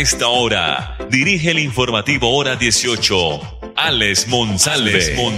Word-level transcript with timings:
Esta 0.00 0.28
hora, 0.28 0.96
dirige 1.10 1.50
el 1.50 1.58
informativo 1.58 2.36
Hora 2.36 2.54
18, 2.54 3.16
Alex 3.74 4.28
Monsalve. 4.28 5.00
5 5.00 5.32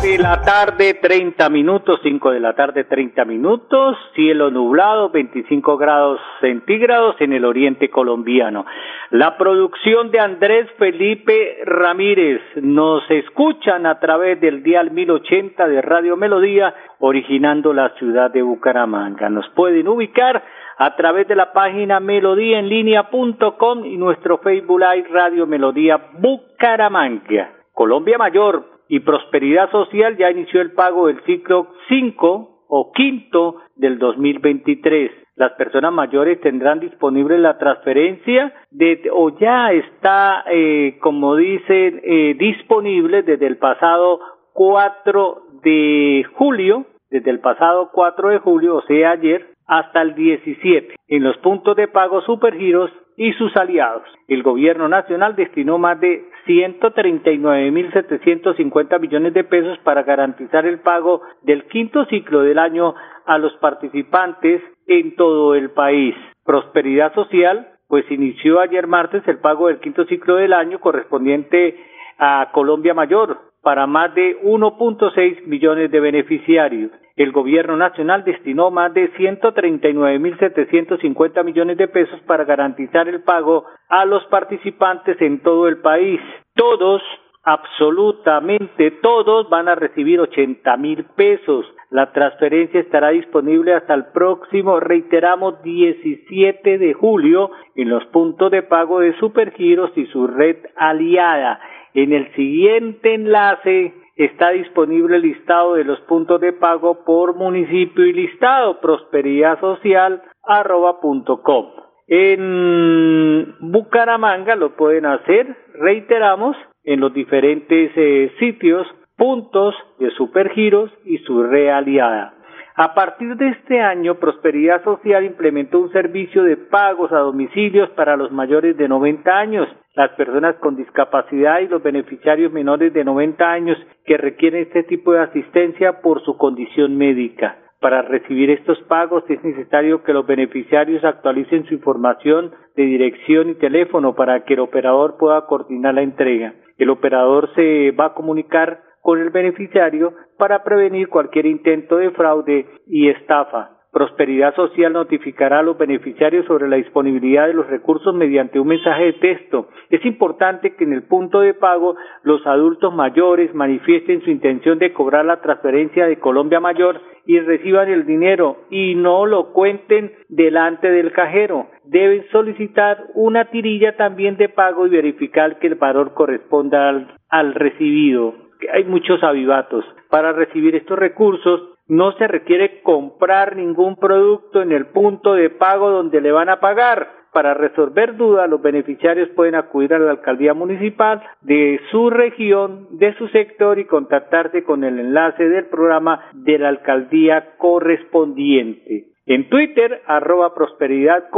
de 0.00 0.16
la 0.16 0.40
tarde, 0.40 0.94
30 0.94 1.50
minutos, 1.50 2.00
5 2.02 2.30
de 2.30 2.40
la 2.40 2.54
tarde, 2.54 2.84
30 2.84 3.26
minutos, 3.26 3.98
cielo 4.14 4.50
nublado, 4.50 5.10
25 5.10 5.76
grados 5.76 6.20
centígrados 6.40 7.16
en 7.20 7.34
el 7.34 7.44
oriente 7.44 7.90
colombiano. 7.90 8.64
La 9.10 9.36
producción 9.36 10.10
de 10.10 10.20
Andrés 10.20 10.70
Felipe 10.78 11.58
Ramírez 11.66 12.40
nos 12.62 13.02
escuchan 13.10 13.84
a 13.84 14.00
través 14.00 14.40
del 14.40 14.62
dial 14.62 14.90
1080 14.90 15.68
de 15.68 15.82
Radio 15.82 16.16
Melodía, 16.16 16.74
originando 16.98 17.74
la 17.74 17.90
ciudad 17.98 18.30
de 18.30 18.40
Bucaramanga. 18.40 19.28
Nos 19.28 19.46
pueden 19.50 19.86
ubicar 19.88 20.42
a 20.78 20.94
través 20.94 21.26
de 21.26 21.34
la 21.34 21.52
página 21.52 21.98
melodíaenlínea.com 21.98 23.84
y 23.84 23.96
nuestro 23.96 24.38
Facebook 24.38 24.80
Live 24.80 25.08
Radio 25.10 25.46
Melodía 25.46 26.00
Bucaramanga. 26.18 27.50
Colombia 27.72 28.16
Mayor 28.16 28.64
y 28.88 29.00
Prosperidad 29.00 29.70
Social 29.70 30.16
ya 30.16 30.30
inició 30.30 30.60
el 30.60 30.72
pago 30.72 31.08
del 31.08 31.20
ciclo 31.24 31.68
5 31.88 32.64
o 32.68 32.92
quinto 32.92 33.56
del 33.74 33.98
2023. 33.98 35.10
Las 35.34 35.52
personas 35.52 35.92
mayores 35.92 36.40
tendrán 36.40 36.80
disponible 36.80 37.38
la 37.38 37.58
transferencia 37.58 38.52
de, 38.70 39.08
o 39.12 39.36
ya 39.38 39.72
está, 39.72 40.44
eh, 40.50 40.98
como 41.00 41.36
dicen, 41.36 42.00
eh, 42.04 42.34
disponible 42.38 43.22
desde 43.22 43.46
el 43.46 43.56
pasado 43.58 44.20
4 44.52 45.42
de 45.62 46.24
julio, 46.34 46.86
desde 47.10 47.30
el 47.30 47.40
pasado 47.40 47.90
4 47.92 48.28
de 48.30 48.38
julio, 48.38 48.76
o 48.76 48.82
sea, 48.82 49.12
ayer, 49.12 49.46
hasta 49.68 50.02
el 50.02 50.14
17 50.14 50.96
en 51.08 51.22
los 51.22 51.36
puntos 51.38 51.74
de 51.76 51.88
pago 51.88 52.20
Supergiros 52.22 52.90
y 53.16 53.32
sus 53.34 53.56
aliados. 53.56 54.02
El 54.28 54.42
gobierno 54.42 54.88
nacional 54.88 55.36
destinó 55.36 55.76
más 55.78 56.00
de 56.00 56.24
139.750 56.46 59.00
millones 59.00 59.34
de 59.34 59.44
pesos 59.44 59.76
para 59.84 60.04
garantizar 60.04 60.64
el 60.66 60.80
pago 60.80 61.20
del 61.42 61.64
quinto 61.64 62.06
ciclo 62.06 62.40
del 62.42 62.58
año 62.58 62.94
a 63.26 63.36
los 63.38 63.52
participantes 63.56 64.62
en 64.86 65.14
todo 65.16 65.54
el 65.54 65.70
país. 65.70 66.14
Prosperidad 66.44 67.14
Social, 67.14 67.68
pues 67.88 68.04
inició 68.10 68.60
ayer 68.60 68.86
martes 68.86 69.26
el 69.26 69.38
pago 69.38 69.68
del 69.68 69.80
quinto 69.80 70.04
ciclo 70.06 70.36
del 70.36 70.52
año 70.52 70.78
correspondiente 70.78 71.76
a 72.18 72.50
Colombia 72.52 72.92
Mayor 72.94 73.38
para 73.62 73.86
más 73.86 74.14
de 74.14 74.38
1.6 74.42 75.46
millones 75.46 75.90
de 75.90 76.00
beneficiarios 76.00 76.92
el 77.18 77.32
gobierno 77.32 77.76
nacional 77.76 78.24
destinó 78.24 78.70
más 78.70 78.94
de 78.94 79.12
139.750 79.14 81.44
millones 81.44 81.76
de 81.76 81.88
pesos 81.88 82.20
para 82.20 82.44
garantizar 82.44 83.08
el 83.08 83.24
pago 83.24 83.64
a 83.88 84.04
los 84.04 84.24
participantes 84.26 85.20
en 85.20 85.40
todo 85.40 85.66
el 85.66 85.78
país. 85.78 86.20
Todos, 86.54 87.02
absolutamente 87.42 88.92
todos, 89.02 89.50
van 89.50 89.66
a 89.66 89.74
recibir 89.74 90.20
80 90.20 90.76
mil 90.76 91.06
pesos. 91.16 91.66
La 91.90 92.12
transferencia 92.12 92.78
estará 92.78 93.08
disponible 93.08 93.74
hasta 93.74 93.94
el 93.94 94.12
próximo, 94.12 94.78
reiteramos, 94.78 95.60
17 95.64 96.78
de 96.78 96.94
julio 96.94 97.50
en 97.74 97.88
los 97.88 98.06
puntos 98.06 98.52
de 98.52 98.62
pago 98.62 99.00
de 99.00 99.18
Supergiros 99.18 99.90
y 99.96 100.06
su 100.06 100.28
red 100.28 100.58
aliada. 100.76 101.58
En 101.94 102.12
el 102.12 102.32
siguiente 102.34 103.14
enlace 103.14 103.92
está 104.18 104.50
disponible 104.50 105.16
el 105.16 105.22
listado 105.22 105.72
de 105.74 105.84
los 105.84 105.98
puntos 106.00 106.38
de 106.40 106.52
pago 106.52 107.04
por 107.04 107.36
municipio 107.36 108.04
y 108.04 108.12
listado 108.12 108.80
prosperidadsocial.com. 108.80 111.66
En 112.08 113.54
Bucaramanga 113.60 114.56
lo 114.56 114.74
pueden 114.76 115.06
hacer, 115.06 115.56
reiteramos, 115.74 116.56
en 116.84 117.00
los 117.00 117.14
diferentes 117.14 117.92
eh, 117.94 118.32
sitios, 118.38 118.86
puntos 119.16 119.74
de 119.98 120.10
Supergiros 120.12 120.90
y 121.04 121.18
su 121.18 121.42
realiada. 121.42 122.37
A 122.80 122.94
partir 122.94 123.34
de 123.34 123.48
este 123.48 123.80
año, 123.80 124.20
Prosperidad 124.20 124.84
Social 124.84 125.24
implementó 125.24 125.80
un 125.80 125.90
servicio 125.90 126.44
de 126.44 126.56
pagos 126.56 127.10
a 127.10 127.18
domicilios 127.18 127.90
para 127.90 128.16
los 128.16 128.30
mayores 128.30 128.76
de 128.76 128.86
90 128.86 129.36
años, 129.36 129.68
las 129.96 130.12
personas 130.12 130.54
con 130.60 130.76
discapacidad 130.76 131.58
y 131.58 131.66
los 131.66 131.82
beneficiarios 131.82 132.52
menores 132.52 132.92
de 132.92 133.02
90 133.02 133.50
años 133.50 133.76
que 134.04 134.16
requieren 134.16 134.62
este 134.62 134.84
tipo 134.84 135.12
de 135.12 135.22
asistencia 135.22 136.00
por 136.02 136.22
su 136.24 136.36
condición 136.36 136.96
médica. 136.96 137.56
Para 137.80 138.02
recibir 138.02 138.48
estos 138.50 138.80
pagos 138.82 139.24
es 139.28 139.42
necesario 139.42 140.04
que 140.04 140.12
los 140.12 140.24
beneficiarios 140.24 141.02
actualicen 141.02 141.66
su 141.66 141.74
información 141.74 142.52
de 142.76 142.84
dirección 142.84 143.50
y 143.50 143.54
teléfono 143.56 144.14
para 144.14 144.44
que 144.44 144.54
el 144.54 144.60
operador 144.60 145.16
pueda 145.18 145.46
coordinar 145.46 145.94
la 145.94 146.02
entrega. 146.02 146.54
El 146.76 146.90
operador 146.90 147.52
se 147.56 147.90
va 147.90 148.06
a 148.06 148.14
comunicar 148.14 148.82
con 149.02 149.20
el 149.20 149.30
beneficiario 149.30 150.12
para 150.38 150.62
prevenir 150.64 151.08
cualquier 151.08 151.46
intento 151.46 151.96
de 151.96 152.10
fraude 152.12 152.66
y 152.86 153.08
estafa. 153.08 153.78
Prosperidad 153.90 154.54
Social 154.54 154.92
notificará 154.92 155.60
a 155.60 155.62
los 155.62 155.78
beneficiarios 155.78 156.44
sobre 156.46 156.68
la 156.68 156.76
disponibilidad 156.76 157.46
de 157.46 157.54
los 157.54 157.66
recursos 157.68 158.14
mediante 158.14 158.60
un 158.60 158.68
mensaje 158.68 159.04
de 159.04 159.12
texto. 159.14 159.68
Es 159.88 160.04
importante 160.04 160.76
que 160.76 160.84
en 160.84 160.92
el 160.92 161.04
punto 161.04 161.40
de 161.40 161.54
pago 161.54 161.96
los 162.22 162.46
adultos 162.46 162.94
mayores 162.94 163.54
manifiesten 163.54 164.22
su 164.22 164.30
intención 164.30 164.78
de 164.78 164.92
cobrar 164.92 165.24
la 165.24 165.40
transferencia 165.40 166.06
de 166.06 166.18
Colombia 166.18 166.60
Mayor 166.60 167.00
y 167.24 167.40
reciban 167.40 167.88
el 167.88 168.04
dinero 168.04 168.58
y 168.70 168.94
no 168.94 169.24
lo 169.24 169.52
cuenten 169.52 170.12
delante 170.28 170.90
del 170.90 171.12
cajero. 171.12 171.68
Deben 171.84 172.26
solicitar 172.30 173.06
una 173.14 173.46
tirilla 173.46 173.96
también 173.96 174.36
de 174.36 174.50
pago 174.50 174.86
y 174.86 174.90
verificar 174.90 175.58
que 175.58 175.66
el 175.66 175.76
valor 175.76 176.12
corresponda 176.12 176.90
al, 176.90 177.16
al 177.30 177.54
recibido 177.54 178.47
hay 178.72 178.84
muchos 178.84 179.22
avivatos. 179.22 179.84
Para 180.10 180.32
recibir 180.32 180.74
estos 180.74 180.98
recursos 180.98 181.78
no 181.88 182.12
se 182.12 182.28
requiere 182.28 182.82
comprar 182.82 183.56
ningún 183.56 183.96
producto 183.96 184.62
en 184.62 184.72
el 184.72 184.86
punto 184.86 185.34
de 185.34 185.50
pago 185.50 185.90
donde 185.90 186.20
le 186.20 186.32
van 186.32 186.48
a 186.48 186.60
pagar. 186.60 187.18
Para 187.32 187.54
resolver 187.54 188.16
dudas, 188.16 188.48
los 188.48 188.62
beneficiarios 188.62 189.28
pueden 189.30 189.54
acudir 189.54 189.92
a 189.94 189.98
la 189.98 190.10
alcaldía 190.10 190.54
municipal 190.54 191.22
de 191.42 191.80
su 191.90 192.10
región, 192.10 192.88
de 192.92 193.14
su 193.14 193.28
sector 193.28 193.78
y 193.78 193.84
contactarse 193.84 194.64
con 194.64 194.82
el 194.82 194.98
enlace 194.98 195.48
del 195.48 195.66
programa 195.66 196.24
de 196.32 196.58
la 196.58 196.68
alcaldía 196.68 197.56
correspondiente. 197.58 199.08
En 199.26 199.48
Twitter, 199.50 200.02
arroba 200.06 200.54
Prosperidad 200.54 201.28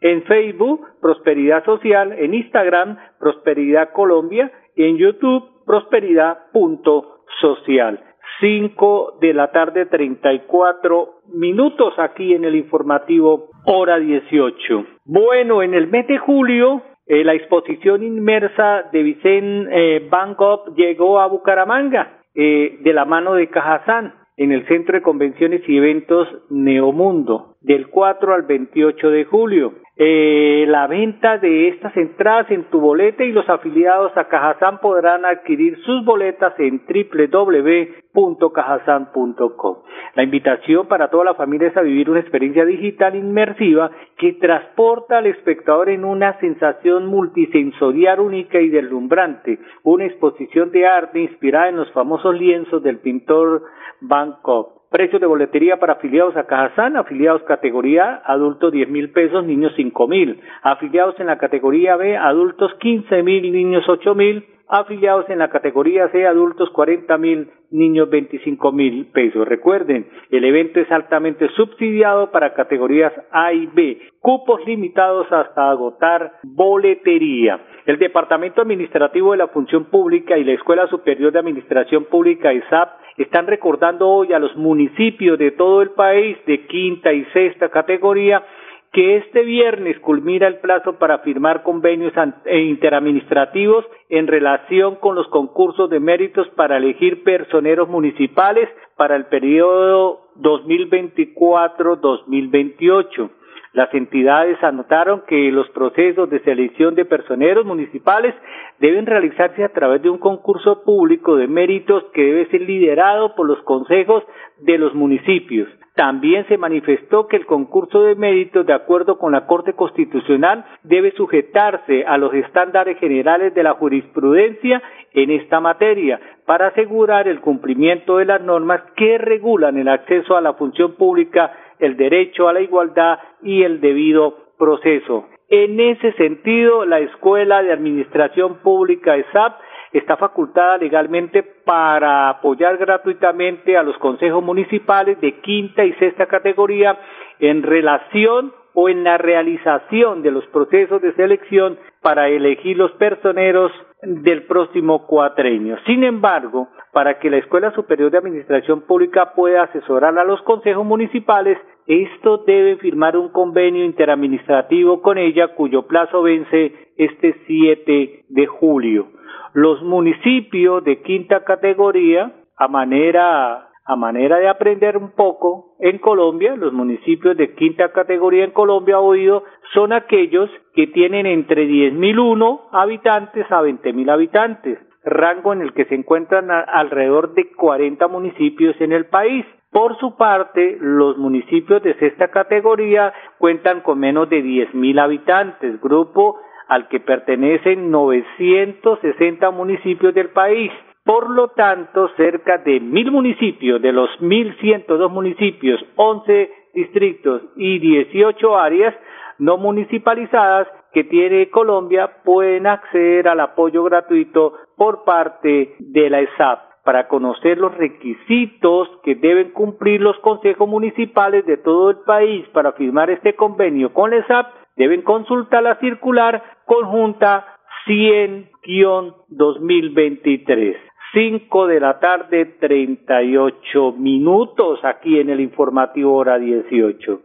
en 0.00 0.24
Facebook, 0.24 0.86
Prosperidad 1.00 1.64
Social, 1.64 2.12
en 2.12 2.34
Instagram, 2.34 2.98
Prosperidad 3.18 3.92
Colombia, 3.92 4.50
en 4.76 4.96
YouTube, 4.96 5.64
prosperidad.social. 5.66 8.00
5 8.40 9.18
de 9.20 9.32
la 9.32 9.52
tarde, 9.52 9.86
34 9.86 11.20
minutos 11.34 11.94
aquí 11.98 12.34
en 12.34 12.44
el 12.44 12.56
informativo 12.56 13.50
hora 13.64 13.98
18. 13.98 14.84
Bueno, 15.04 15.62
en 15.62 15.74
el 15.74 15.86
mes 15.86 16.06
de 16.08 16.18
julio, 16.18 16.82
eh, 17.06 17.24
la 17.24 17.34
exposición 17.34 18.02
inmersa 18.02 18.84
de 18.92 19.02
Vicente 19.02 19.68
eh, 19.70 20.08
Van 20.10 20.34
Gogh 20.34 20.74
llegó 20.74 21.20
a 21.20 21.26
Bucaramanga 21.26 22.22
eh, 22.34 22.78
de 22.80 22.92
la 22.92 23.04
mano 23.04 23.34
de 23.34 23.48
Cajazán 23.48 24.14
en 24.36 24.52
el 24.52 24.66
Centro 24.66 24.94
de 24.94 25.02
Convenciones 25.02 25.62
y 25.68 25.76
Eventos 25.76 26.26
Neomundo 26.50 27.53
del 27.64 27.88
4 27.88 28.34
al 28.34 28.42
28 28.42 29.10
de 29.10 29.24
julio. 29.24 29.72
Eh, 29.96 30.64
la 30.68 30.86
venta 30.88 31.38
de 31.38 31.68
estas 31.68 31.96
entradas 31.96 32.50
en 32.50 32.64
tu 32.64 32.80
boleta 32.80 33.22
y 33.22 33.30
los 33.30 33.48
afiliados 33.48 34.10
a 34.16 34.26
Cajazán 34.26 34.80
podrán 34.80 35.24
adquirir 35.24 35.78
sus 35.84 36.04
boletas 36.04 36.52
en 36.58 36.82
www.cajazán.com. 36.84 39.76
La 40.16 40.24
invitación 40.24 40.88
para 40.88 41.10
toda 41.10 41.24
la 41.24 41.34
familia 41.34 41.68
es 41.68 41.76
a 41.76 41.82
vivir 41.82 42.10
una 42.10 42.18
experiencia 42.20 42.64
digital 42.64 43.14
inmersiva 43.14 43.92
que 44.18 44.32
transporta 44.34 45.18
al 45.18 45.26
espectador 45.26 45.88
en 45.88 46.04
una 46.04 46.40
sensación 46.40 47.06
multisensorial 47.06 48.18
única 48.18 48.60
y 48.60 48.70
deslumbrante, 48.70 49.60
una 49.84 50.06
exposición 50.06 50.72
de 50.72 50.88
arte 50.88 51.20
inspirada 51.20 51.68
en 51.68 51.76
los 51.76 51.92
famosos 51.92 52.34
lienzos 52.34 52.82
del 52.82 52.98
pintor 52.98 53.62
Bangkok 54.00 54.83
Precios 54.94 55.20
de 55.20 55.26
boletería 55.26 55.80
para 55.80 55.94
afiliados 55.94 56.36
a 56.36 56.46
Cajazán, 56.46 56.96
afiliados 56.96 57.42
categoría 57.42 58.22
adultos 58.24 58.70
10 58.70 58.88
mil 58.90 59.10
pesos, 59.10 59.44
niños 59.44 59.72
5 59.74 60.06
mil. 60.06 60.40
Afiliados 60.62 61.18
en 61.18 61.26
la 61.26 61.36
categoría 61.36 61.96
B, 61.96 62.16
adultos 62.16 62.72
15 62.78 63.24
mil, 63.24 63.50
niños 63.50 63.82
8 63.88 64.14
mil 64.14 64.46
afiliados 64.68 65.28
en 65.28 65.38
la 65.38 65.50
categoría 65.50 66.08
C, 66.08 66.26
adultos 66.26 66.70
40 66.70 67.18
mil, 67.18 67.50
niños 67.70 68.08
25 68.08 68.72
mil 68.72 69.06
pesos. 69.06 69.46
Recuerden, 69.46 70.08
el 70.30 70.44
evento 70.44 70.80
es 70.80 70.90
altamente 70.90 71.48
subsidiado 71.50 72.30
para 72.30 72.54
categorías 72.54 73.12
A 73.30 73.52
y 73.52 73.66
B, 73.66 74.00
cupos 74.20 74.64
limitados 74.66 75.30
hasta 75.30 75.70
agotar 75.70 76.32
boletería. 76.42 77.60
El 77.86 77.98
Departamento 77.98 78.60
Administrativo 78.62 79.32
de 79.32 79.38
la 79.38 79.48
Función 79.48 79.84
Pública 79.84 80.38
y 80.38 80.44
la 80.44 80.52
Escuela 80.52 80.86
Superior 80.88 81.32
de 81.32 81.38
Administración 81.38 82.04
Pública 82.04 82.54
ISAP 82.54 82.92
están 83.18 83.46
recordando 83.46 84.08
hoy 84.08 84.32
a 84.32 84.38
los 84.38 84.56
municipios 84.56 85.38
de 85.38 85.50
todo 85.50 85.82
el 85.82 85.90
país 85.90 86.38
de 86.46 86.66
quinta 86.66 87.12
y 87.12 87.26
sexta 87.26 87.68
categoría 87.68 88.42
que 88.90 89.18
este 89.18 89.42
viernes 89.42 89.98
culmina 89.98 90.46
el 90.46 90.60
plazo 90.60 90.98
para 90.98 91.18
firmar 91.18 91.62
convenios 91.62 92.14
e 92.46 92.60
interadministrativos 92.60 93.84
en 94.08 94.28
relación 94.28 94.94
con 94.96 95.14
los 95.14 95.28
concursos 95.28 95.90
de 95.90 96.00
méritos 96.00 96.48
para 96.56 96.78
elegir 96.78 97.22
personeros 97.22 97.86
municipales 97.88 98.66
para 98.96 99.14
el 99.16 99.26
periodo 99.26 100.30
2024-2028. 100.40 103.30
Las 103.74 103.92
entidades 103.92 104.62
anotaron 104.62 105.24
que 105.26 105.50
los 105.50 105.68
procesos 105.70 106.30
de 106.30 106.38
selección 106.44 106.94
de 106.94 107.04
personeros 107.04 107.66
municipales 107.66 108.32
deben 108.78 109.04
realizarse 109.04 109.64
a 109.64 109.70
través 109.70 110.00
de 110.00 110.10
un 110.10 110.18
concurso 110.18 110.84
público 110.84 111.34
de 111.34 111.48
méritos 111.48 112.04
que 112.14 112.22
debe 112.22 112.46
ser 112.50 112.60
liderado 112.60 113.34
por 113.34 113.48
los 113.48 113.60
consejos 113.62 114.22
de 114.60 114.78
los 114.78 114.94
municipios. 114.94 115.68
También 115.96 116.46
se 116.48 116.58
manifestó 116.58 117.28
que 117.28 117.36
el 117.36 117.46
concurso 117.46 118.02
de 118.02 118.16
méritos, 118.16 118.66
de 118.66 118.72
acuerdo 118.72 119.16
con 119.16 119.32
la 119.32 119.46
Corte 119.46 119.74
Constitucional, 119.74 120.64
debe 120.82 121.12
sujetarse 121.12 122.04
a 122.04 122.16
los 122.16 122.34
estándares 122.34 122.98
generales 122.98 123.54
de 123.54 123.62
la 123.62 123.74
jurisprudencia 123.74 124.82
en 125.12 125.30
esta 125.30 125.60
materia 125.60 126.20
para 126.46 126.68
asegurar 126.68 127.28
el 127.28 127.40
cumplimiento 127.40 128.18
de 128.18 128.24
las 128.24 128.40
normas 128.40 128.82
que 128.96 129.18
regulan 129.18 129.78
el 129.78 129.88
acceso 129.88 130.36
a 130.36 130.40
la 130.40 130.54
función 130.54 130.94
pública, 130.96 131.52
el 131.78 131.96
derecho 131.96 132.48
a 132.48 132.52
la 132.52 132.60
igualdad 132.60 133.18
y 133.42 133.62
el 133.62 133.80
debido 133.80 134.36
proceso. 134.58 135.28
En 135.48 135.78
ese 135.78 136.12
sentido, 136.14 136.84
la 136.84 137.00
Escuela 137.00 137.62
de 137.62 137.72
Administración 137.72 138.56
Pública 138.56 139.16
ESAP 139.16 139.60
está 139.92 140.16
facultada 140.16 140.78
legalmente 140.78 141.42
para 141.42 142.28
apoyar 142.28 142.76
gratuitamente 142.78 143.76
a 143.76 143.82
los 143.82 143.96
consejos 143.98 144.42
municipales 144.42 145.20
de 145.20 145.40
quinta 145.40 145.84
y 145.84 145.92
sexta 145.94 146.26
categoría 146.26 146.98
en 147.38 147.62
relación 147.62 148.52
o 148.74 148.88
en 148.88 149.04
la 149.04 149.18
realización 149.18 150.22
de 150.22 150.30
los 150.30 150.46
procesos 150.48 151.00
de 151.00 151.14
selección 151.14 151.78
para 152.02 152.28
elegir 152.28 152.76
los 152.76 152.92
personeros 152.92 153.72
del 154.02 154.42
próximo 154.44 155.06
cuatrenio. 155.06 155.78
Sin 155.86 156.04
embargo, 156.04 156.68
para 156.92 157.18
que 157.18 157.30
la 157.30 157.38
Escuela 157.38 157.72
Superior 157.72 158.10
de 158.10 158.18
Administración 158.18 158.82
Pública 158.82 159.32
pueda 159.34 159.62
asesorar 159.62 160.18
a 160.18 160.24
los 160.24 160.42
consejos 160.42 160.84
municipales, 160.84 161.58
esto 161.86 162.38
debe 162.46 162.76
firmar 162.76 163.16
un 163.16 163.30
convenio 163.30 163.84
interadministrativo 163.84 165.00
con 165.02 165.18
ella 165.18 165.54
cuyo 165.54 165.86
plazo 165.86 166.22
vence 166.22 166.72
este 166.96 167.36
7 167.46 168.24
de 168.28 168.46
julio 168.46 169.08
los 169.54 169.80
municipios 169.82 170.82
de 170.84 171.00
quinta 171.02 171.44
categoría, 171.44 172.32
a 172.56 172.68
manera, 172.68 173.68
a 173.86 173.96
manera 173.96 174.38
de 174.38 174.48
aprender 174.48 174.96
un 174.96 175.10
poco, 175.10 175.76
en 175.78 175.98
Colombia, 175.98 176.56
los 176.56 176.72
municipios 176.72 177.36
de 177.36 177.54
quinta 177.54 177.92
categoría 177.92 178.44
en 178.44 178.52
Colombia, 178.52 178.98
oído, 178.98 179.44
son 179.74 179.92
aquellos 179.92 180.48
que 180.74 180.86
tienen 180.86 181.26
entre 181.26 181.68
10.001 181.68 182.68
habitantes 182.72 183.44
a 183.50 183.60
20.000 183.60 184.10
habitantes, 184.10 184.78
rango 185.04 185.52
en 185.52 185.60
el 185.60 185.74
que 185.74 185.84
se 185.84 185.94
encuentran 185.94 186.50
alrededor 186.50 187.34
de 187.34 187.52
40 187.52 188.08
municipios 188.08 188.74
en 188.80 188.92
el 188.92 189.06
país. 189.06 189.44
Por 189.70 189.98
su 189.98 190.16
parte, 190.16 190.78
los 190.80 191.18
municipios 191.18 191.82
de 191.82 191.94
sexta 191.98 192.28
categoría 192.28 193.12
cuentan 193.38 193.82
con 193.82 193.98
menos 193.98 194.30
de 194.30 194.42
10.000 194.42 194.98
habitantes, 194.98 195.78
grupo 195.82 196.38
al 196.68 196.88
que 196.88 197.00
pertenecen 197.00 197.90
960 197.90 199.50
municipios 199.50 200.14
del 200.14 200.30
país. 200.30 200.72
Por 201.04 201.30
lo 201.30 201.48
tanto, 201.48 202.08
cerca 202.16 202.58
de 202.58 202.80
mil 202.80 203.10
municipios 203.10 203.82
de 203.82 203.92
los 203.92 204.08
1.102 204.20 205.10
municipios, 205.10 205.84
11 205.96 206.50
distritos 206.72 207.42
y 207.56 207.78
18 207.78 208.56
áreas 208.56 208.94
no 209.38 209.58
municipalizadas 209.58 210.66
que 210.92 211.04
tiene 211.04 211.50
Colombia 211.50 212.22
pueden 212.24 212.66
acceder 212.66 213.28
al 213.28 213.40
apoyo 213.40 213.84
gratuito 213.84 214.54
por 214.76 215.04
parte 215.04 215.76
de 215.78 216.08
la 216.08 216.20
ESAP 216.20 216.74
para 216.84 217.08
conocer 217.08 217.58
los 217.58 217.76
requisitos 217.76 218.88
que 219.02 219.14
deben 219.14 219.50
cumplir 219.50 220.00
los 220.00 220.18
consejos 220.20 220.66
municipales 220.68 221.44
de 221.46 221.56
todo 221.56 221.90
el 221.90 221.96
país 222.06 222.46
para 222.52 222.72
firmar 222.72 223.10
este 223.10 223.34
convenio 223.34 223.92
con 223.92 224.10
la 224.10 224.18
ESAP, 224.18 224.46
deben 224.76 225.02
consultar 225.02 225.62
la 225.62 225.78
circular 225.80 226.42
conjunta 226.66 227.46
100-2023. 227.86 230.76
5 231.14 231.68
de 231.68 231.78
la 231.78 232.00
tarde, 232.00 232.44
38 232.58 233.92
minutos 233.92 234.80
aquí 234.84 235.20
en 235.20 235.30
el 235.30 235.40
informativo 235.40 236.16
hora 236.16 236.38
18. 236.38 237.20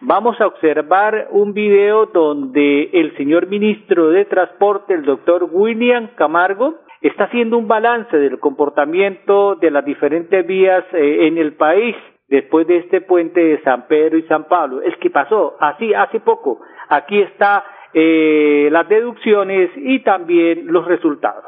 Vamos 0.00 0.40
a 0.40 0.46
observar 0.46 1.28
un 1.30 1.52
video 1.52 2.06
donde 2.06 2.88
el 2.94 3.14
señor 3.18 3.48
ministro 3.48 4.08
de 4.08 4.24
Transporte, 4.24 4.94
el 4.94 5.04
doctor 5.04 5.46
William 5.52 6.08
Camargo, 6.16 6.76
está 7.02 7.24
haciendo 7.24 7.58
un 7.58 7.68
balance 7.68 8.16
del 8.16 8.38
comportamiento 8.40 9.56
de 9.56 9.70
las 9.70 9.84
diferentes 9.84 10.46
vías 10.46 10.82
eh, 10.94 11.26
en 11.26 11.36
el 11.36 11.52
país 11.52 11.94
después 12.28 12.66
de 12.66 12.78
este 12.78 13.02
puente 13.02 13.44
de 13.44 13.60
San 13.60 13.86
Pedro 13.86 14.16
y 14.16 14.22
San 14.22 14.44
Pablo. 14.44 14.80
Es 14.80 14.96
que 14.96 15.10
pasó 15.10 15.54
así 15.60 15.92
hace 15.92 16.20
poco. 16.20 16.60
Aquí 16.88 17.20
está 17.20 17.62
eh, 17.92 18.68
las 18.72 18.88
deducciones 18.88 19.70
y 19.76 19.98
también 19.98 20.66
los 20.66 20.86
resultados. 20.86 21.44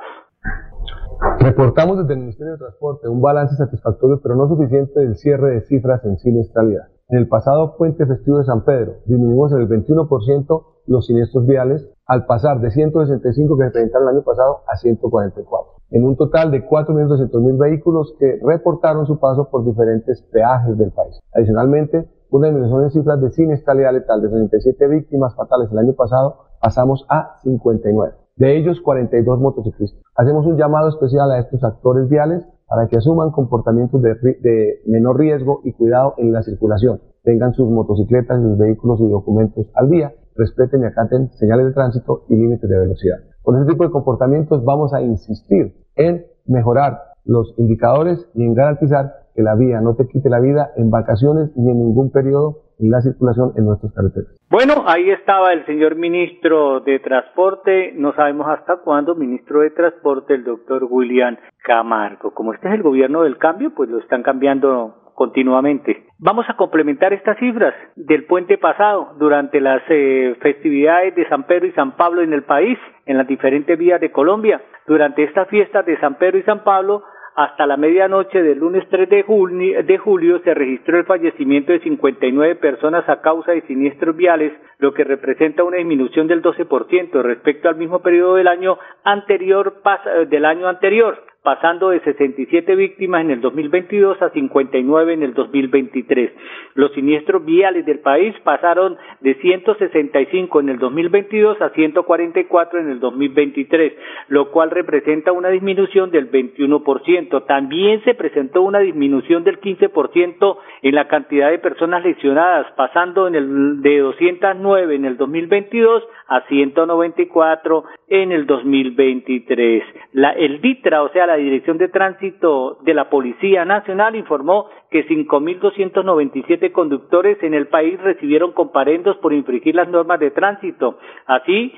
Reportamos 1.40 1.98
desde 1.98 2.14
el 2.14 2.20
Ministerio 2.20 2.52
de 2.52 2.58
Transporte 2.58 3.08
un 3.08 3.20
balance 3.20 3.56
satisfactorio 3.56 4.20
pero 4.22 4.34
no 4.34 4.48
suficiente 4.48 5.00
del 5.00 5.16
cierre 5.16 5.54
de 5.54 5.60
cifras 5.62 6.04
en 6.04 6.18
siniestralidad. 6.18 6.88
En 7.08 7.18
el 7.18 7.28
pasado 7.28 7.76
puente 7.76 8.04
festivo 8.04 8.38
de 8.38 8.44
San 8.44 8.64
Pedro 8.64 8.96
disminuimos 9.06 9.52
en 9.52 9.58
el 9.58 9.68
21% 9.68 10.64
los 10.86 11.06
siniestros 11.06 11.46
viales 11.46 11.88
al 12.06 12.26
pasar 12.26 12.60
de 12.60 12.70
165 12.70 13.56
que 13.56 13.64
se 13.64 13.70
presentaron 13.70 14.08
el 14.08 14.16
año 14.16 14.24
pasado 14.24 14.62
a 14.66 14.76
144. 14.76 15.72
En 15.90 16.04
un 16.04 16.16
total 16.16 16.50
de 16.50 16.68
4.200.000 16.68 17.58
vehículos 17.58 18.14
que 18.18 18.40
reportaron 18.42 19.06
su 19.06 19.18
paso 19.18 19.48
por 19.50 19.64
diferentes 19.64 20.22
peajes 20.32 20.76
del 20.76 20.90
país. 20.90 21.20
Adicionalmente, 21.32 22.08
una 22.30 22.48
disminución 22.48 22.84
en 22.84 22.90
cifras 22.90 23.20
de 23.20 23.30
siniestralidad 23.30 23.92
letal 23.92 24.20
de 24.20 24.30
67 24.30 24.88
víctimas 24.88 25.34
fatales 25.36 25.70
el 25.70 25.78
año 25.78 25.94
pasado, 25.94 26.46
pasamos 26.60 27.06
a 27.08 27.36
59. 27.42 28.25
De 28.36 28.58
ellos, 28.58 28.82
42 28.82 29.40
motociclistas. 29.40 30.02
Hacemos 30.14 30.44
un 30.44 30.58
llamado 30.58 30.90
especial 30.90 31.30
a 31.30 31.38
estos 31.38 31.64
actores 31.64 32.08
viales 32.10 32.44
para 32.68 32.86
que 32.86 32.98
asuman 32.98 33.30
comportamientos 33.30 34.02
de, 34.02 34.80
menor 34.84 35.18
riesgo 35.18 35.60
y 35.64 35.72
cuidado 35.72 36.14
en 36.18 36.32
la 36.32 36.42
circulación. 36.42 37.00
Tengan 37.22 37.54
sus 37.54 37.70
motocicletas, 37.70 38.42
sus 38.42 38.58
vehículos 38.58 39.00
y 39.00 39.08
documentos 39.08 39.66
al 39.74 39.88
día, 39.88 40.12
respeten 40.34 40.82
y 40.82 40.84
acaten 40.84 41.30
señales 41.32 41.66
de 41.66 41.72
tránsito 41.72 42.24
y 42.28 42.36
límites 42.36 42.68
de 42.68 42.78
velocidad. 42.78 43.16
Con 43.42 43.56
este 43.56 43.72
tipo 43.72 43.84
de 43.84 43.90
comportamientos 43.90 44.62
vamos 44.64 44.92
a 44.92 45.00
insistir 45.00 45.74
en 45.94 46.26
mejorar 46.44 47.00
los 47.24 47.54
indicadores 47.56 48.28
y 48.34 48.44
en 48.44 48.52
garantizar 48.52 49.14
que 49.34 49.42
la 49.42 49.54
vía 49.54 49.80
no 49.80 49.94
te 49.94 50.06
quite 50.08 50.28
la 50.28 50.40
vida 50.40 50.72
en 50.76 50.90
vacaciones 50.90 51.56
ni 51.56 51.70
en 51.70 51.78
ningún 51.78 52.10
periodo 52.10 52.65
la 52.78 53.00
circulación 53.00 53.52
en 53.56 53.64
nuestros 53.64 53.92
carreteras. 53.92 54.30
Bueno, 54.50 54.84
ahí 54.86 55.10
estaba 55.10 55.52
el 55.52 55.64
señor 55.66 55.96
ministro 55.96 56.80
de 56.80 56.98
Transporte, 56.98 57.92
no 57.96 58.14
sabemos 58.14 58.46
hasta 58.48 58.76
cuándo, 58.78 59.14
ministro 59.14 59.60
de 59.60 59.70
Transporte, 59.70 60.34
el 60.34 60.44
doctor 60.44 60.86
William 60.88 61.36
Camargo. 61.64 62.32
Como 62.32 62.52
este 62.52 62.68
es 62.68 62.74
el 62.74 62.82
gobierno 62.82 63.22
del 63.22 63.38
cambio, 63.38 63.72
pues 63.74 63.88
lo 63.90 63.98
están 63.98 64.22
cambiando 64.22 65.06
continuamente. 65.14 66.04
Vamos 66.18 66.44
a 66.48 66.56
complementar 66.56 67.12
estas 67.12 67.38
cifras 67.38 67.74
del 67.96 68.26
puente 68.26 68.58
pasado 68.58 69.14
durante 69.18 69.60
las 69.60 69.82
eh, 69.88 70.36
festividades 70.40 71.14
de 71.16 71.26
San 71.28 71.44
Pedro 71.44 71.66
y 71.66 71.72
San 71.72 71.96
Pablo 71.96 72.22
en 72.22 72.32
el 72.32 72.44
país, 72.44 72.78
en 73.06 73.16
las 73.16 73.26
diferentes 73.26 73.76
vías 73.78 74.00
de 74.00 74.12
Colombia. 74.12 74.60
Durante 74.86 75.24
estas 75.24 75.48
fiestas 75.48 75.84
de 75.86 75.98
San 75.98 76.16
Pedro 76.16 76.38
y 76.38 76.42
San 76.42 76.62
Pablo, 76.62 77.02
hasta 77.36 77.66
la 77.66 77.76
medianoche 77.76 78.42
del 78.42 78.58
lunes 78.58 78.88
3 78.88 79.10
de 79.10 79.22
julio, 79.22 79.82
de 79.82 79.98
julio, 79.98 80.40
se 80.40 80.54
registró 80.54 80.98
el 80.98 81.04
fallecimiento 81.04 81.70
de 81.70 81.80
59 81.80 82.54
personas 82.56 83.06
a 83.10 83.20
causa 83.20 83.52
de 83.52 83.60
siniestros 83.62 84.16
viales, 84.16 84.54
lo 84.78 84.94
que 84.94 85.04
representa 85.04 85.62
una 85.62 85.76
disminución 85.76 86.28
del 86.28 86.42
12% 86.42 87.22
respecto 87.22 87.68
al 87.68 87.76
mismo 87.76 88.00
periodo 88.00 88.36
del 88.36 88.48
año 88.48 88.78
anterior 89.04 89.82
del 90.30 90.44
año 90.46 90.66
anterior. 90.66 91.22
Pasando 91.46 91.90
de 91.90 92.00
67 92.00 92.74
víctimas 92.74 93.20
en 93.20 93.30
el 93.30 93.40
2022 93.40 94.20
a 94.20 94.30
59 94.30 95.12
en 95.12 95.22
el 95.22 95.32
2023. 95.32 96.32
Los 96.74 96.90
siniestros 96.90 97.44
viales 97.44 97.86
del 97.86 98.00
país 98.00 98.34
pasaron 98.42 98.96
de 99.20 99.36
165 99.36 100.58
en 100.58 100.70
el 100.70 100.80
2022 100.80 101.62
a 101.62 101.68
144 101.68 102.80
en 102.80 102.90
el 102.90 102.98
2023, 102.98 103.92
lo 104.26 104.50
cual 104.50 104.72
representa 104.72 105.30
una 105.30 105.50
disminución 105.50 106.10
del 106.10 106.28
21%. 106.32 107.46
También 107.46 108.02
se 108.02 108.14
presentó 108.14 108.62
una 108.62 108.80
disminución 108.80 109.44
del 109.44 109.60
15% 109.60 110.58
en 110.82 110.94
la 110.96 111.06
cantidad 111.06 111.50
de 111.50 111.60
personas 111.60 112.02
lesionadas, 112.02 112.66
pasando 112.76 113.28
en 113.28 113.36
el 113.36 113.82
de 113.82 113.98
209 113.98 114.96
en 114.96 115.04
el 115.04 115.16
2022 115.16 116.02
a 116.26 116.40
194 116.48 117.84
en 118.08 118.32
el 118.32 118.46
2023. 118.46 119.84
La, 120.12 120.30
el 120.30 120.60
DITRA, 120.60 121.04
o 121.04 121.08
sea, 121.10 121.26
la 121.26 121.35
Dirección 121.36 121.78
de 121.78 121.88
Tránsito 121.88 122.78
de 122.82 122.94
la 122.94 123.08
Policía 123.08 123.64
Nacional, 123.64 124.16
informó 124.16 124.68
que 124.90 125.06
5.297 125.06 126.72
conductores 126.72 127.42
en 127.42 127.54
el 127.54 127.68
país 127.68 128.00
recibieron 128.00 128.52
comparendos 128.52 129.16
por 129.18 129.32
infringir 129.32 129.74
las 129.74 129.88
normas 129.88 130.20
de 130.20 130.30
tránsito. 130.30 130.98
Así, 131.26 131.72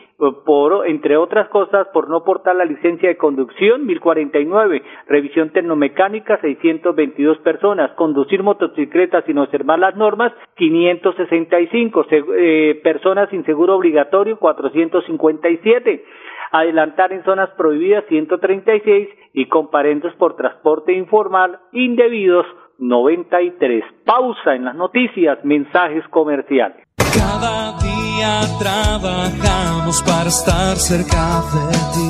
por, 0.45 0.87
entre 0.87 1.17
otras 1.17 1.49
cosas, 1.49 1.87
por 1.89 2.09
no 2.09 2.25
portar 2.25 2.57
la 2.57 2.65
licencia 2.65 3.09
de 3.09 3.17
conducción, 3.17 3.87
1.049, 3.87 4.83
revisión 5.07 5.51
tecnomecánica, 5.51 6.41
622 6.41 7.39
personas, 7.39 7.93
conducir 7.93 8.43
motocicletas 8.43 9.25
sin 9.25 9.39
observar 9.39 9.79
las 9.79 9.97
normas, 9.97 10.33
565, 10.57 12.07
eh, 12.11 12.81
personas 12.83 13.31
sin 13.31 13.45
seguro 13.45 13.77
obligatorio, 13.77 14.39
457 14.39 16.05
adelantar 16.53 17.13
en 17.13 17.25
zonas 17.25 17.51
prohibidas 17.57 18.05
136 18.09 19.09
y 19.35 19.47
comparendos 19.49 20.15
por 20.15 20.37
transporte 20.37 20.93
informal 20.93 21.59
indebidos 21.73 22.47
93. 22.79 23.85
Pausa 24.05 24.55
en 24.55 24.65
las 24.65 24.75
noticias, 24.75 25.39
mensajes 25.45 26.07
comerciales. 26.11 26.85
Cada 26.97 27.77
día 27.79 28.41
trabajamos 28.61 30.03
para 30.03 30.29
estar 30.29 30.77
cerca 30.77 31.43
de 31.53 31.71
ti. 31.95 32.09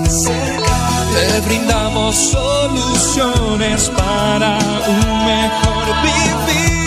Te 1.14 1.48
brindamos 1.48 2.14
soluciones 2.14 3.90
para 3.90 4.58
un 4.88 5.24
mejor 5.24 5.86
vivir. 6.02 6.78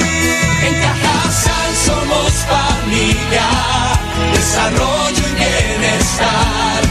En 0.68 0.74
Cajasal 0.82 1.72
somos 1.74 2.46
familia, 2.46 3.48
desarrollo 4.34 5.24
y 5.28 5.36
bienestar. 5.36 6.91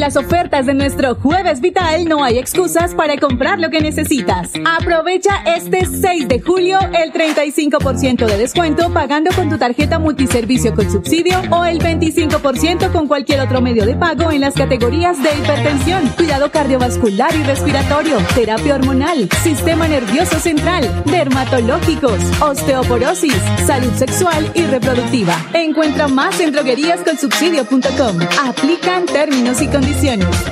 Las 0.00 0.16
ofertas 0.16 0.64
de 0.64 0.72
nuestro 0.72 1.14
Jueves 1.14 1.60
Vital 1.60 2.06
no 2.08 2.24
hay 2.24 2.38
excusas 2.38 2.94
para 2.94 3.18
comprar 3.18 3.60
lo 3.60 3.68
que 3.68 3.82
necesitas. 3.82 4.48
Aprovecha 4.64 5.42
este 5.44 5.84
6 5.84 6.26
de 6.26 6.40
julio 6.40 6.78
el 6.80 7.12
35% 7.12 8.24
de 8.24 8.38
descuento 8.38 8.90
pagando 8.94 9.30
con 9.36 9.50
tu 9.50 9.58
tarjeta 9.58 9.98
multiservicio 9.98 10.74
con 10.74 10.90
subsidio 10.90 11.42
o 11.50 11.66
el 11.66 11.80
25% 11.80 12.92
con 12.92 13.08
cualquier 13.08 13.40
otro 13.40 13.60
medio 13.60 13.84
de 13.84 13.94
pago 13.94 14.30
en 14.30 14.40
las 14.40 14.54
categorías 14.54 15.22
de 15.22 15.36
hipertensión, 15.36 16.08
cuidado 16.16 16.50
cardiovascular 16.50 17.34
y 17.34 17.42
respiratorio, 17.42 18.16
terapia 18.34 18.76
hormonal, 18.76 19.28
sistema 19.42 19.86
nervioso 19.86 20.38
central, 20.38 20.88
dermatológicos, 21.04 22.18
osteoporosis, 22.40 23.36
salud 23.66 23.92
sexual 23.96 24.50
y 24.54 24.62
reproductiva. 24.62 25.36
Encuentra 25.52 26.08
más 26.08 26.40
en 26.40 26.52
drogueríascolsubsidio.com. 26.52 28.18
Aplican 28.48 29.04
términos 29.04 29.60
y 29.60 29.66
condiciones. 29.66 29.89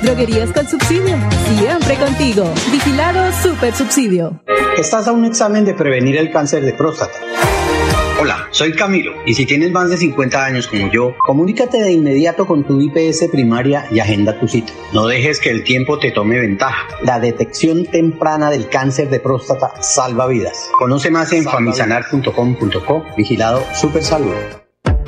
Droguerías 0.01 0.51
con 0.51 0.67
subsidio. 0.67 1.17
Siempre 1.57 1.95
contigo. 1.95 2.43
Vigilado 2.71 3.31
Super 3.41 3.73
Subsidio. 3.73 4.41
Estás 4.77 5.07
a 5.07 5.13
un 5.13 5.23
examen 5.23 5.63
de 5.63 5.73
prevenir 5.73 6.17
el 6.17 6.29
cáncer 6.29 6.63
de 6.63 6.73
próstata. 6.73 7.17
Hola, 8.21 8.49
soy 8.51 8.73
Camilo 8.73 9.13
y 9.25 9.33
si 9.33 9.45
tienes 9.45 9.71
más 9.71 9.89
de 9.89 9.97
50 9.97 10.43
años 10.43 10.67
como 10.67 10.91
yo, 10.91 11.15
comunícate 11.25 11.81
de 11.81 11.91
inmediato 11.91 12.45
con 12.45 12.65
tu 12.65 12.81
IPS 12.81 13.29
primaria 13.31 13.87
y 13.91 13.99
agenda 13.99 14.37
tu 14.37 14.47
cita. 14.47 14.73
No 14.93 15.07
dejes 15.07 15.39
que 15.39 15.51
el 15.51 15.63
tiempo 15.63 15.99
te 15.99 16.11
tome 16.11 16.37
ventaja. 16.37 16.87
La 17.01 17.19
detección 17.19 17.85
temprana 17.85 18.51
del 18.51 18.67
cáncer 18.67 19.09
de 19.09 19.21
próstata 19.21 19.81
salva 19.81 20.27
vidas. 20.27 20.69
Conoce 20.77 21.11
más 21.11 21.31
en 21.31 21.45
famisanar.com.co. 21.45 23.05
Vigilado 23.15 23.63
Super 23.73 24.03
Salud. 24.03 24.33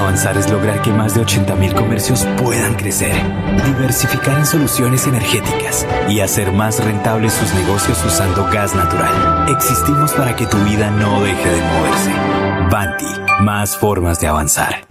Avanzar 0.00 0.38
es 0.38 0.50
lograr 0.50 0.80
que 0.80 0.90
más 0.90 1.14
de 1.14 1.20
80.000 1.20 1.74
comercios 1.74 2.26
puedan 2.38 2.74
crecer, 2.74 3.12
diversificar 3.66 4.38
en 4.38 4.46
soluciones 4.46 5.06
energéticas 5.06 5.86
y 6.08 6.20
hacer 6.20 6.52
más 6.52 6.82
rentables 6.82 7.34
sus 7.34 7.52
negocios 7.52 8.02
usando 8.06 8.48
gas 8.50 8.74
natural. 8.74 9.46
Existimos 9.50 10.12
para 10.12 10.34
que 10.34 10.46
tu 10.46 10.56
vida 10.64 10.90
no 10.90 11.22
deje 11.22 11.50
de 11.50 11.60
moverse. 11.60 12.10
Banti, 12.70 13.42
más 13.42 13.76
formas 13.76 14.18
de 14.20 14.28
avanzar. 14.28 14.86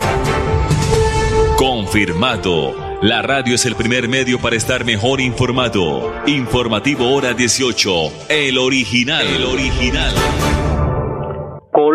Confirmado. 1.58 2.76
La 3.02 3.24
radio 3.24 3.56
es 3.56 3.66
el 3.66 3.76
primer 3.76 4.10
medio 4.10 4.40
para 4.40 4.58
estar 4.58 4.86
mejor 4.86 5.22
informado. 5.22 6.14
Informativo 6.28 7.12
Hora 7.12 7.34
18. 7.34 8.30
El 8.30 8.60
original. 8.60 9.26
El 9.26 9.44
original. 9.44 10.14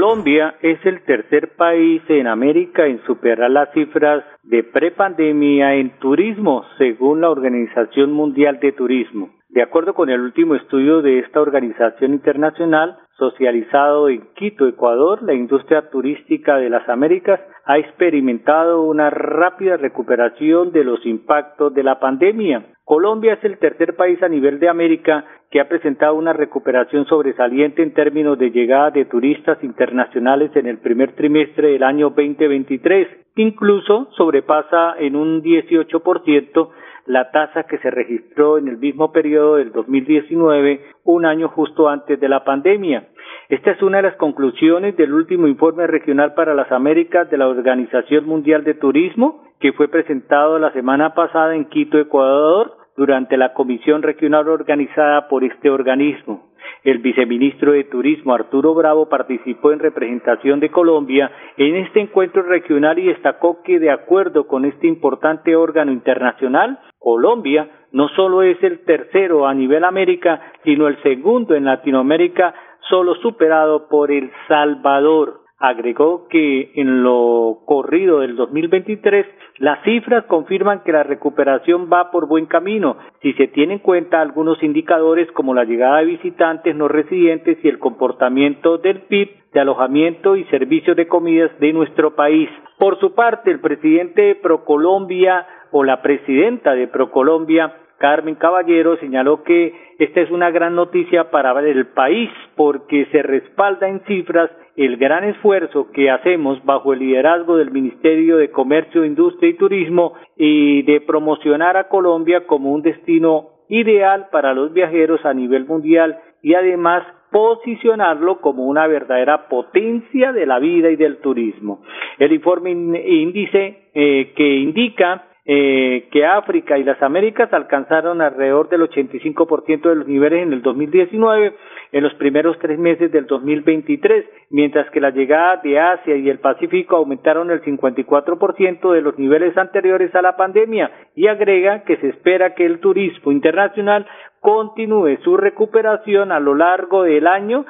Colombia 0.04 0.56
es 0.60 0.84
el 0.84 1.02
tercer 1.04 1.56
país 1.56 2.02
en 2.10 2.26
América 2.26 2.84
en 2.84 3.02
superar 3.06 3.50
las 3.50 3.72
cifras 3.72 4.22
de 4.42 4.62
prepandemia 4.62 5.76
en 5.76 5.98
turismo, 5.98 6.62
según 6.76 7.22
la 7.22 7.30
Organización 7.30 8.12
Mundial 8.12 8.60
de 8.60 8.72
Turismo. 8.72 9.30
De 9.48 9.62
acuerdo 9.62 9.94
con 9.94 10.10
el 10.10 10.20
último 10.20 10.56
estudio 10.56 11.00
de 11.00 11.20
esta 11.20 11.40
organización 11.40 12.12
internacional, 12.12 12.98
socializado 13.18 14.08
en 14.08 14.22
Quito, 14.34 14.66
Ecuador, 14.66 15.22
la 15.22 15.34
industria 15.34 15.88
turística 15.90 16.56
de 16.56 16.68
las 16.68 16.88
Américas 16.88 17.40
ha 17.64 17.78
experimentado 17.78 18.82
una 18.82 19.08
rápida 19.10 19.76
recuperación 19.76 20.72
de 20.72 20.84
los 20.84 21.04
impactos 21.06 21.72
de 21.74 21.82
la 21.82 22.00
pandemia. 22.00 22.66
Colombia 22.84 23.34
es 23.34 23.44
el 23.44 23.58
tercer 23.58 23.96
país 23.96 24.22
a 24.22 24.28
nivel 24.28 24.58
de 24.58 24.68
América 24.68 25.24
que 25.50 25.60
ha 25.60 25.68
presentado 25.68 26.16
una 26.16 26.32
recuperación 26.32 27.06
sobresaliente 27.06 27.82
en 27.82 27.94
términos 27.94 28.38
de 28.38 28.50
llegada 28.50 28.90
de 28.90 29.06
turistas 29.06 29.62
internacionales 29.62 30.50
en 30.54 30.66
el 30.66 30.78
primer 30.78 31.14
trimestre 31.14 31.68
del 31.68 31.82
año 31.84 32.10
2023. 32.10 33.08
Incluso 33.36 34.08
sobrepasa 34.16 34.96
en 34.98 35.16
un 35.16 35.42
18% 35.42 36.68
la 37.06 37.30
tasa 37.30 37.64
que 37.64 37.78
se 37.78 37.90
registró 37.90 38.58
en 38.58 38.68
el 38.68 38.78
mismo 38.78 39.12
periodo 39.12 39.56
del 39.56 39.72
2019, 39.72 40.80
un 41.04 41.26
año 41.26 41.48
justo 41.48 41.88
antes 41.88 42.18
de 42.18 42.28
la 42.28 42.44
pandemia. 42.44 43.08
Esta 43.48 43.72
es 43.72 43.82
una 43.82 43.98
de 43.98 44.04
las 44.04 44.16
conclusiones 44.16 44.96
del 44.96 45.12
último 45.12 45.46
informe 45.46 45.86
regional 45.86 46.34
para 46.34 46.54
las 46.54 46.72
Américas 46.72 47.28
de 47.30 47.36
la 47.36 47.48
Organización 47.48 48.24
Mundial 48.24 48.64
de 48.64 48.74
Turismo, 48.74 49.44
que 49.60 49.72
fue 49.72 49.88
presentado 49.88 50.58
la 50.58 50.72
semana 50.72 51.14
pasada 51.14 51.54
en 51.54 51.66
Quito, 51.66 51.98
Ecuador, 51.98 52.83
durante 52.96 53.36
la 53.36 53.52
comisión 53.54 54.02
regional 54.02 54.48
organizada 54.48 55.28
por 55.28 55.44
este 55.44 55.70
organismo. 55.70 56.54
El 56.82 56.98
viceministro 56.98 57.72
de 57.72 57.84
Turismo 57.84 58.34
Arturo 58.34 58.74
Bravo 58.74 59.08
participó 59.08 59.72
en 59.72 59.78
representación 59.78 60.60
de 60.60 60.70
Colombia 60.70 61.30
en 61.56 61.76
este 61.76 62.00
encuentro 62.00 62.42
regional 62.42 62.98
y 62.98 63.06
destacó 63.06 63.62
que 63.62 63.78
de 63.78 63.90
acuerdo 63.90 64.46
con 64.46 64.64
este 64.64 64.86
importante 64.86 65.56
órgano 65.56 65.92
internacional, 65.92 66.78
Colombia 66.98 67.68
no 67.92 68.08
solo 68.08 68.42
es 68.42 68.62
el 68.62 68.84
tercero 68.84 69.46
a 69.46 69.54
nivel 69.54 69.84
América, 69.84 70.40
sino 70.64 70.88
el 70.88 71.00
segundo 71.02 71.54
en 71.54 71.64
Latinoamérica, 71.64 72.54
solo 72.88 73.14
superado 73.16 73.88
por 73.88 74.10
El 74.10 74.30
Salvador. 74.48 75.43
Agregó 75.66 76.28
que 76.28 76.72
en 76.74 77.02
lo 77.02 77.60
corrido 77.64 78.20
del 78.20 78.36
2023 78.36 79.24
las 79.60 79.82
cifras 79.82 80.26
confirman 80.26 80.82
que 80.84 80.92
la 80.92 81.04
recuperación 81.04 81.88
va 81.90 82.10
por 82.10 82.28
buen 82.28 82.44
camino 82.44 82.98
si 83.22 83.32
se 83.32 83.46
tienen 83.46 83.78
en 83.78 83.82
cuenta 83.82 84.20
algunos 84.20 84.62
indicadores 84.62 85.26
como 85.32 85.54
la 85.54 85.64
llegada 85.64 86.00
de 86.00 86.04
visitantes 86.04 86.76
no 86.76 86.86
residentes 86.86 87.56
y 87.62 87.68
el 87.68 87.78
comportamiento 87.78 88.76
del 88.76 89.04
PIB 89.04 89.30
de 89.54 89.60
alojamiento 89.60 90.36
y 90.36 90.44
servicios 90.50 90.98
de 90.98 91.08
comidas 91.08 91.50
de 91.60 91.72
nuestro 91.72 92.14
país. 92.14 92.50
Por 92.78 93.00
su 93.00 93.14
parte, 93.14 93.50
el 93.50 93.60
presidente 93.60 94.20
de 94.20 94.34
Procolombia 94.34 95.46
o 95.70 95.82
la 95.82 96.02
presidenta 96.02 96.74
de 96.74 96.88
Procolombia 96.88 97.72
Carmen 97.96 98.34
Caballero 98.34 98.98
señaló 98.98 99.44
que 99.44 99.72
esta 99.98 100.20
es 100.20 100.30
una 100.30 100.50
gran 100.50 100.74
noticia 100.74 101.30
para 101.30 101.58
el 101.60 101.86
país 101.86 102.28
porque 102.54 103.06
se 103.12 103.22
respalda 103.22 103.88
en 103.88 104.00
cifras 104.00 104.50
el 104.76 104.96
gran 104.96 105.24
esfuerzo 105.24 105.90
que 105.92 106.10
hacemos 106.10 106.64
bajo 106.64 106.92
el 106.92 107.00
liderazgo 107.00 107.56
del 107.56 107.70
Ministerio 107.70 108.36
de 108.36 108.50
Comercio, 108.50 109.04
Industria 109.04 109.50
y 109.50 109.56
Turismo 109.56 110.14
y 110.36 110.82
de 110.82 111.00
promocionar 111.00 111.76
a 111.76 111.88
Colombia 111.88 112.46
como 112.46 112.72
un 112.72 112.82
destino 112.82 113.50
ideal 113.68 114.28
para 114.30 114.52
los 114.52 114.72
viajeros 114.72 115.24
a 115.24 115.32
nivel 115.32 115.64
mundial 115.64 116.18
y 116.42 116.54
además 116.54 117.04
posicionarlo 117.30 118.40
como 118.40 118.66
una 118.66 118.86
verdadera 118.86 119.48
potencia 119.48 120.32
de 120.32 120.46
la 120.46 120.58
vida 120.58 120.90
y 120.90 120.96
del 120.96 121.18
turismo. 121.18 121.82
El 122.18 122.32
informe 122.32 122.70
índice 122.70 123.88
eh, 123.94 124.32
que 124.36 124.56
indica 124.56 125.24
eh, 125.46 126.08
que 126.10 126.24
África 126.24 126.78
y 126.78 126.84
las 126.84 127.02
Américas 127.02 127.52
alcanzaron 127.52 128.22
alrededor 128.22 128.70
del 128.70 128.82
85% 128.82 129.88
de 129.88 129.94
los 129.94 130.06
niveles 130.06 130.42
en 130.42 130.54
el 130.54 130.62
2019 130.62 131.54
en 131.92 132.02
los 132.02 132.14
primeros 132.14 132.58
tres 132.58 132.78
meses 132.78 133.12
del 133.12 133.26
2023, 133.26 134.24
mientras 134.50 134.90
que 134.90 135.00
la 135.00 135.10
llegada 135.10 135.60
de 135.62 135.78
Asia 135.78 136.16
y 136.16 136.28
el 136.28 136.40
Pacífico 136.40 136.96
aumentaron 136.96 137.50
el 137.50 137.62
54% 137.62 138.92
de 138.92 139.02
los 139.02 139.18
niveles 139.18 139.56
anteriores 139.56 140.14
a 140.14 140.22
la 140.22 140.36
pandemia 140.36 140.90
y 141.14 141.28
agrega 141.28 141.84
que 141.84 141.98
se 141.98 142.08
espera 142.08 142.54
que 142.54 142.64
el 142.66 142.80
turismo 142.80 143.30
internacional 143.30 144.06
continúe 144.40 145.18
su 145.22 145.36
recuperación 145.36 146.32
a 146.32 146.40
lo 146.40 146.54
largo 146.54 147.04
del 147.04 147.26
año, 147.26 147.64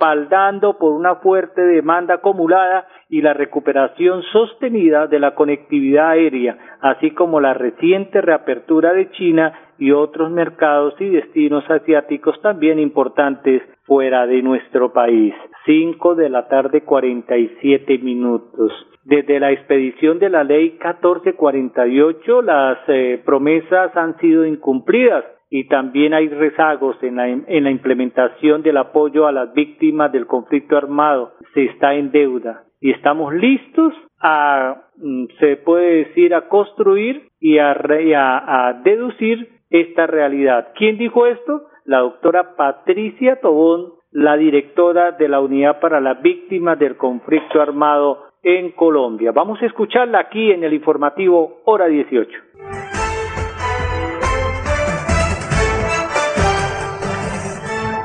respaldando 0.00 0.78
por 0.78 0.94
una 0.94 1.16
fuerte 1.16 1.60
demanda 1.60 2.14
acumulada 2.14 2.86
y 3.10 3.20
la 3.20 3.34
recuperación 3.34 4.22
sostenida 4.32 5.06
de 5.06 5.18
la 5.18 5.34
conectividad 5.34 6.10
aérea, 6.10 6.56
así 6.80 7.10
como 7.10 7.38
la 7.38 7.52
reciente 7.52 8.22
reapertura 8.22 8.94
de 8.94 9.10
China 9.10 9.52
y 9.78 9.92
otros 9.92 10.30
mercados 10.30 10.94
y 11.00 11.10
destinos 11.10 11.64
asiáticos 11.68 12.40
también 12.40 12.78
importantes 12.78 13.62
fuera 13.84 14.26
de 14.26 14.40
nuestro 14.40 14.90
país. 14.90 15.34
Cinco 15.66 16.14
de 16.14 16.30
la 16.30 16.48
tarde 16.48 16.82
cuarenta 16.82 17.36
y 17.36 17.54
siete 17.60 17.98
minutos. 17.98 18.72
Desde 19.04 19.38
la 19.38 19.52
expedición 19.52 20.18
de 20.18 20.30
la 20.30 20.44
ley 20.44 20.78
1448 20.82 22.42
las 22.42 22.78
eh, 22.88 23.20
promesas 23.22 23.94
han 23.96 24.16
sido 24.18 24.46
incumplidas 24.46 25.24
y 25.50 25.64
también 25.64 26.14
hay 26.14 26.28
rezagos 26.28 26.96
en 27.02 27.16
la, 27.16 27.28
en 27.28 27.64
la 27.64 27.70
implementación 27.70 28.62
del 28.62 28.76
apoyo 28.76 29.26
a 29.26 29.32
las 29.32 29.52
víctimas 29.52 30.12
del 30.12 30.26
conflicto 30.26 30.76
armado. 30.76 31.32
Se 31.54 31.64
está 31.64 31.94
en 31.94 32.12
deuda 32.12 32.62
y 32.80 32.92
estamos 32.92 33.34
listos 33.34 33.92
a, 34.20 34.84
mm, 34.96 35.24
se 35.40 35.56
puede 35.56 36.04
decir, 36.04 36.34
a 36.34 36.48
construir 36.48 37.28
y 37.40 37.58
a, 37.58 37.72
a, 37.72 38.74
deducir 38.84 39.48
esta 39.70 40.06
realidad. 40.06 40.68
¿Quién 40.76 40.98
dijo 40.98 41.26
esto? 41.26 41.62
La 41.84 41.98
doctora 41.98 42.54
Patricia 42.56 43.40
Tobón, 43.40 43.94
la 44.12 44.36
directora 44.36 45.12
de 45.12 45.28
la 45.28 45.40
Unidad 45.40 45.80
para 45.80 46.00
las 46.00 46.22
Víctimas 46.22 46.78
del 46.78 46.96
Conflicto 46.96 47.60
Armado 47.60 48.26
en 48.42 48.70
Colombia. 48.72 49.32
Vamos 49.32 49.60
a 49.62 49.66
escucharla 49.66 50.20
aquí 50.20 50.52
en 50.52 50.62
el 50.62 50.74
informativo 50.74 51.60
Hora 51.64 51.86
18. 51.86 52.89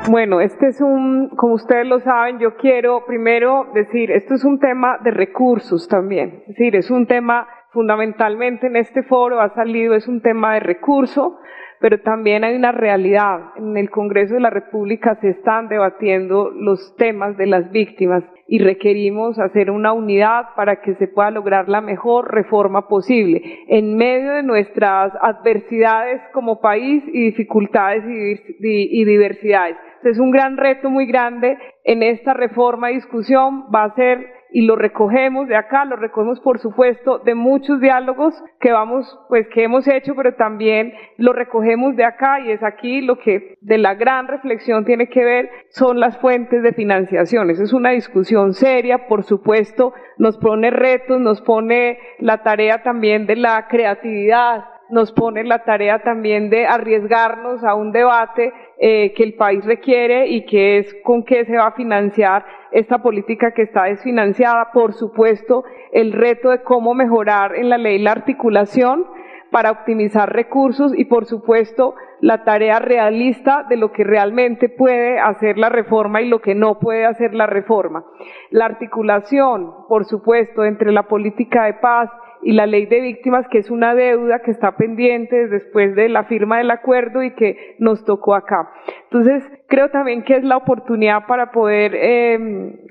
Bueno, 0.08 0.40
este 0.40 0.68
es 0.68 0.80
un, 0.80 1.30
como 1.30 1.54
ustedes 1.54 1.84
lo 1.86 1.98
saben, 1.98 2.38
yo 2.38 2.56
quiero 2.56 3.04
primero 3.06 3.66
decir, 3.74 4.12
esto 4.12 4.34
es 4.34 4.44
un 4.44 4.60
tema 4.60 4.98
de 5.02 5.10
recursos 5.10 5.88
también, 5.88 6.42
es 6.42 6.48
decir, 6.48 6.76
es 6.76 6.90
un 6.92 7.06
tema 7.06 7.48
fundamentalmente 7.72 8.68
en 8.68 8.76
este 8.76 9.02
foro 9.02 9.40
ha 9.40 9.52
salido, 9.54 9.94
es 9.94 10.06
un 10.06 10.22
tema 10.22 10.54
de 10.54 10.60
recurso, 10.60 11.38
pero 11.80 12.00
también 12.00 12.44
hay 12.44 12.56
una 12.56 12.72
realidad. 12.72 13.50
En 13.56 13.76
el 13.76 13.90
Congreso 13.90 14.34
de 14.34 14.40
la 14.40 14.48
República 14.48 15.16
se 15.20 15.30
están 15.30 15.68
debatiendo 15.68 16.50
los 16.50 16.96
temas 16.96 17.36
de 17.36 17.46
las 17.46 17.70
víctimas 17.72 18.24
y 18.48 18.60
requerimos 18.60 19.38
hacer 19.38 19.70
una 19.70 19.92
unidad 19.92 20.54
para 20.54 20.80
que 20.80 20.94
se 20.94 21.08
pueda 21.08 21.30
lograr 21.32 21.68
la 21.68 21.80
mejor 21.80 22.32
reforma 22.32 22.88
posible 22.88 23.42
en 23.68 23.96
medio 23.96 24.32
de 24.34 24.42
nuestras 24.42 25.12
adversidades 25.20 26.22
como 26.32 26.60
país 26.60 27.02
y 27.08 27.24
dificultades 27.24 28.04
y 28.06 29.04
diversidades. 29.04 29.76
Es 30.06 30.18
un 30.18 30.30
gran 30.30 30.56
reto 30.56 30.90
muy 30.90 31.06
grande 31.06 31.58
en 31.84 32.02
esta 32.02 32.34
reforma 32.34 32.90
y 32.90 32.94
discusión, 32.94 33.66
va 33.74 33.84
a 33.84 33.94
ser 33.94 34.36
y 34.50 34.62
lo 34.62 34.76
recogemos 34.76 35.48
de 35.48 35.56
acá, 35.56 35.84
lo 35.84 35.96
recogemos 35.96 36.40
por 36.40 36.58
supuesto 36.58 37.18
de 37.18 37.34
muchos 37.34 37.80
diálogos 37.80 38.34
que 38.60 38.72
vamos, 38.72 39.18
pues 39.28 39.46
que 39.48 39.64
hemos 39.64 39.86
hecho, 39.88 40.14
pero 40.14 40.34
también 40.34 40.94
lo 41.18 41.32
recogemos 41.32 41.96
de 41.96 42.04
acá 42.04 42.40
y 42.40 42.50
es 42.50 42.62
aquí 42.62 43.00
lo 43.00 43.18
que 43.18 43.56
de 43.60 43.78
la 43.78 43.94
gran 43.94 44.28
reflexión 44.28 44.84
tiene 44.84 45.08
que 45.08 45.24
ver 45.24 45.50
son 45.68 46.00
las 46.00 46.16
fuentes 46.18 46.62
de 46.62 46.72
financiación. 46.72 47.50
Esa 47.50 47.64
es 47.64 47.72
una 47.72 47.90
discusión 47.90 48.54
seria, 48.54 49.08
por 49.08 49.24
supuesto, 49.24 49.92
nos 50.16 50.38
pone 50.38 50.70
retos, 50.70 51.20
nos 51.20 51.42
pone 51.42 51.98
la 52.20 52.42
tarea 52.42 52.82
también 52.82 53.26
de 53.26 53.36
la 53.36 53.66
creatividad, 53.68 54.64
nos 54.90 55.12
pone 55.12 55.44
la 55.44 55.64
tarea 55.64 56.02
también 56.02 56.50
de 56.50 56.66
arriesgarnos 56.66 57.64
a 57.64 57.74
un 57.74 57.92
debate 57.92 58.52
eh, 58.78 59.12
que 59.14 59.22
el 59.22 59.34
país 59.34 59.64
requiere 59.64 60.28
y 60.28 60.44
que 60.46 60.78
es 60.78 60.94
con 61.02 61.24
qué 61.24 61.44
se 61.44 61.56
va 61.56 61.68
a 61.68 61.72
financiar 61.72 62.44
esta 62.72 62.98
política 62.98 63.52
que 63.52 63.62
está 63.62 63.84
desfinanciada. 63.84 64.70
Por 64.72 64.92
supuesto, 64.92 65.64
el 65.92 66.12
reto 66.12 66.50
de 66.50 66.62
cómo 66.62 66.94
mejorar 66.94 67.56
en 67.56 67.68
la 67.68 67.78
ley 67.78 67.98
la 67.98 68.12
articulación 68.12 69.06
para 69.50 69.70
optimizar 69.70 70.32
recursos 70.32 70.92
y, 70.96 71.04
por 71.04 71.24
supuesto, 71.24 71.94
la 72.20 72.44
tarea 72.44 72.78
realista 72.78 73.64
de 73.68 73.76
lo 73.76 73.92
que 73.92 74.04
realmente 74.04 74.68
puede 74.68 75.18
hacer 75.18 75.58
la 75.58 75.68
reforma 75.68 76.20
y 76.20 76.28
lo 76.28 76.40
que 76.40 76.54
no 76.54 76.78
puede 76.78 77.06
hacer 77.06 77.34
la 77.34 77.46
reforma. 77.46 78.04
La 78.50 78.66
articulación, 78.66 79.86
por 79.88 80.04
supuesto, 80.04 80.64
entre 80.64 80.92
la 80.92 81.04
política 81.04 81.64
de 81.64 81.74
paz 81.74 82.10
y 82.46 82.52
la 82.52 82.66
ley 82.66 82.86
de 82.86 83.00
víctimas, 83.00 83.48
que 83.48 83.58
es 83.58 83.72
una 83.72 83.96
deuda 83.96 84.38
que 84.38 84.52
está 84.52 84.76
pendiente 84.76 85.48
después 85.48 85.96
de 85.96 86.08
la 86.08 86.22
firma 86.26 86.58
del 86.58 86.70
acuerdo 86.70 87.24
y 87.24 87.34
que 87.34 87.74
nos 87.80 88.04
tocó 88.04 88.36
acá. 88.36 88.70
Entonces, 89.10 89.42
creo 89.66 89.90
también 89.90 90.22
que 90.22 90.36
es 90.36 90.44
la 90.44 90.56
oportunidad 90.56 91.26
para 91.26 91.50
poder, 91.50 91.92
eh, 91.96 92.38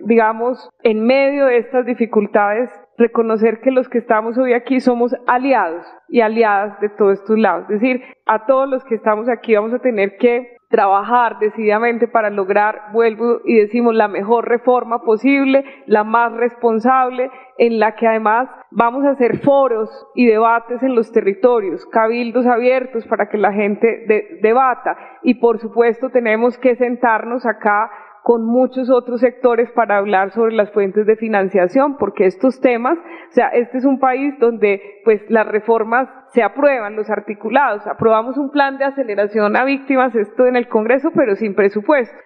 digamos, 0.04 0.70
en 0.84 1.06
medio 1.06 1.46
de 1.46 1.56
estas 1.56 1.86
dificultades, 1.86 2.70
reconocer 2.98 3.62
que 3.62 3.72
los 3.72 3.88
que 3.88 4.00
estamos 4.00 4.38
hoy 4.38 4.52
aquí 4.52 4.82
somos 4.82 5.16
aliados 5.26 5.86
y 6.10 6.20
aliadas 6.20 6.78
de 6.82 6.90
todos 6.90 7.20
estos 7.20 7.40
lados. 7.40 7.64
Es 7.70 7.80
decir, 7.80 8.04
a 8.26 8.46
todos 8.48 8.68
los 8.68 8.84
que 8.84 8.96
estamos 8.96 9.30
aquí 9.30 9.56
vamos 9.56 9.74
a 9.74 9.80
tener 9.80 10.18
que 10.18 10.55
trabajar 10.76 11.40
decididamente 11.40 12.06
para 12.06 12.30
lograr, 12.30 12.92
vuelvo 12.92 13.40
y 13.46 13.56
decimos, 13.56 13.96
la 13.96 14.10
mejor 14.10 14.46
reforma 14.50 15.04
posible, 15.04 15.64
la 15.86 16.04
más 16.04 16.34
responsable, 16.34 17.32
en 17.58 17.80
la 17.80 17.96
que 17.96 18.06
además 18.06 18.50
vamos 18.72 19.06
a 19.06 19.12
hacer 19.12 19.38
foros 19.38 19.90
y 20.16 20.26
debates 20.26 20.84
en 20.84 20.94
los 20.94 21.14
territorios, 21.14 21.86
cabildos 21.86 22.46
abiertos 22.46 23.08
para 23.08 23.30
que 23.30 23.38
la 23.38 23.54
gente 23.54 24.06
debata. 24.42 24.98
Y 25.24 25.36
por 25.36 25.60
supuesto 25.60 26.10
tenemos 26.10 26.58
que 26.58 26.76
sentarnos 26.76 27.46
acá 27.46 27.90
con 28.26 28.44
muchos 28.44 28.90
otros 28.90 29.22
sectores 29.22 29.70
para 29.76 29.98
hablar 29.98 30.32
sobre 30.32 30.56
las 30.56 30.72
fuentes 30.72 31.06
de 31.06 31.16
financiación, 31.16 31.96
porque 31.98 32.26
estos 32.26 32.60
temas, 32.60 32.98
o 32.98 33.32
sea, 33.32 33.50
este 33.50 33.78
es 33.78 33.86
un 33.86 34.00
país 34.00 34.34
donde 34.40 34.82
pues 35.04 35.22
las 35.30 35.46
reformas 35.46 36.10
se 36.34 36.42
aprueban, 36.42 36.96
los 36.96 37.08
articulados, 37.12 37.86
aprobamos 37.86 38.36
un 38.40 38.50
plan 38.50 38.80
de 38.80 38.86
aceleración 38.86 39.56
a 39.56 39.64
víctimas, 39.64 40.16
esto 40.16 40.48
en 40.48 40.56
el 40.56 40.68
Congreso, 40.68 41.12
pero 41.14 41.36
sin 41.36 41.54
presupuesto. 41.54 42.18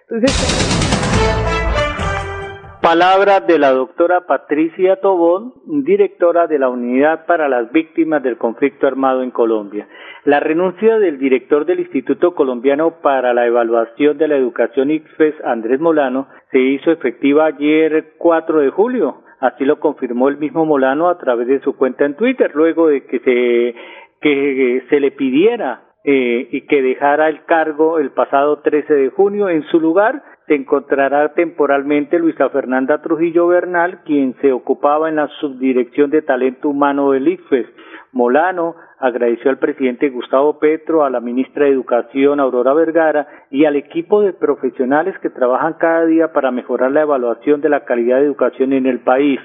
Palabras 2.90 3.46
de 3.46 3.60
la 3.60 3.70
doctora 3.70 4.26
Patricia 4.26 4.96
Tobón, 4.96 5.52
directora 5.64 6.48
de 6.48 6.58
la 6.58 6.68
Unidad 6.68 7.24
para 7.24 7.48
las 7.48 7.70
Víctimas 7.70 8.20
del 8.20 8.36
Conflicto 8.36 8.88
Armado 8.88 9.22
en 9.22 9.30
Colombia. 9.30 9.86
La 10.24 10.40
renuncia 10.40 10.98
del 10.98 11.20
director 11.20 11.66
del 11.66 11.78
Instituto 11.78 12.34
Colombiano 12.34 13.00
para 13.00 13.32
la 13.32 13.46
Evaluación 13.46 14.18
de 14.18 14.26
la 14.26 14.34
Educación 14.34 14.90
ICFES, 14.90 15.36
Andrés 15.44 15.78
Molano, 15.78 16.26
se 16.50 16.58
hizo 16.58 16.90
efectiva 16.90 17.46
ayer 17.46 18.14
4 18.18 18.58
de 18.58 18.70
julio. 18.70 19.22
Así 19.38 19.64
lo 19.64 19.78
confirmó 19.78 20.28
el 20.28 20.38
mismo 20.38 20.66
Molano 20.66 21.10
a 21.10 21.16
través 21.16 21.46
de 21.46 21.60
su 21.60 21.76
cuenta 21.76 22.04
en 22.04 22.16
Twitter, 22.16 22.50
luego 22.56 22.88
de 22.88 23.04
que 23.04 23.20
se, 23.20 23.74
que 24.20 24.82
se 24.90 24.98
le 24.98 25.12
pidiera 25.12 25.82
eh, 26.02 26.48
y 26.50 26.62
que 26.62 26.82
dejara 26.82 27.28
el 27.28 27.44
cargo 27.44 28.00
el 28.00 28.10
pasado 28.10 28.58
13 28.62 28.92
de 28.92 29.10
junio. 29.10 29.48
En 29.48 29.62
su 29.68 29.78
lugar 29.78 30.24
se 30.50 30.56
encontrará 30.56 31.32
temporalmente 31.34 32.18
Luisa 32.18 32.48
Fernanda 32.48 33.00
Trujillo 33.00 33.46
Bernal, 33.46 34.00
quien 34.04 34.34
se 34.40 34.50
ocupaba 34.50 35.08
en 35.08 35.14
la 35.14 35.28
subdirección 35.40 36.10
de 36.10 36.22
talento 36.22 36.70
humano 36.70 37.12
del 37.12 37.28
ICFES. 37.28 37.68
Molano 38.10 38.74
agradeció 38.98 39.48
al 39.52 39.58
presidente 39.58 40.08
Gustavo 40.08 40.58
Petro, 40.58 41.04
a 41.04 41.10
la 41.10 41.20
ministra 41.20 41.66
de 41.66 41.70
Educación 41.70 42.40
Aurora 42.40 42.74
Vergara 42.74 43.28
y 43.52 43.64
al 43.64 43.76
equipo 43.76 44.22
de 44.22 44.32
profesionales 44.32 45.16
que 45.22 45.30
trabajan 45.30 45.74
cada 45.74 46.04
día 46.06 46.32
para 46.32 46.50
mejorar 46.50 46.90
la 46.90 47.02
evaluación 47.02 47.60
de 47.60 47.68
la 47.68 47.84
calidad 47.84 48.16
de 48.16 48.26
educación 48.26 48.72
en 48.72 48.86
el 48.86 48.98
país. 48.98 49.38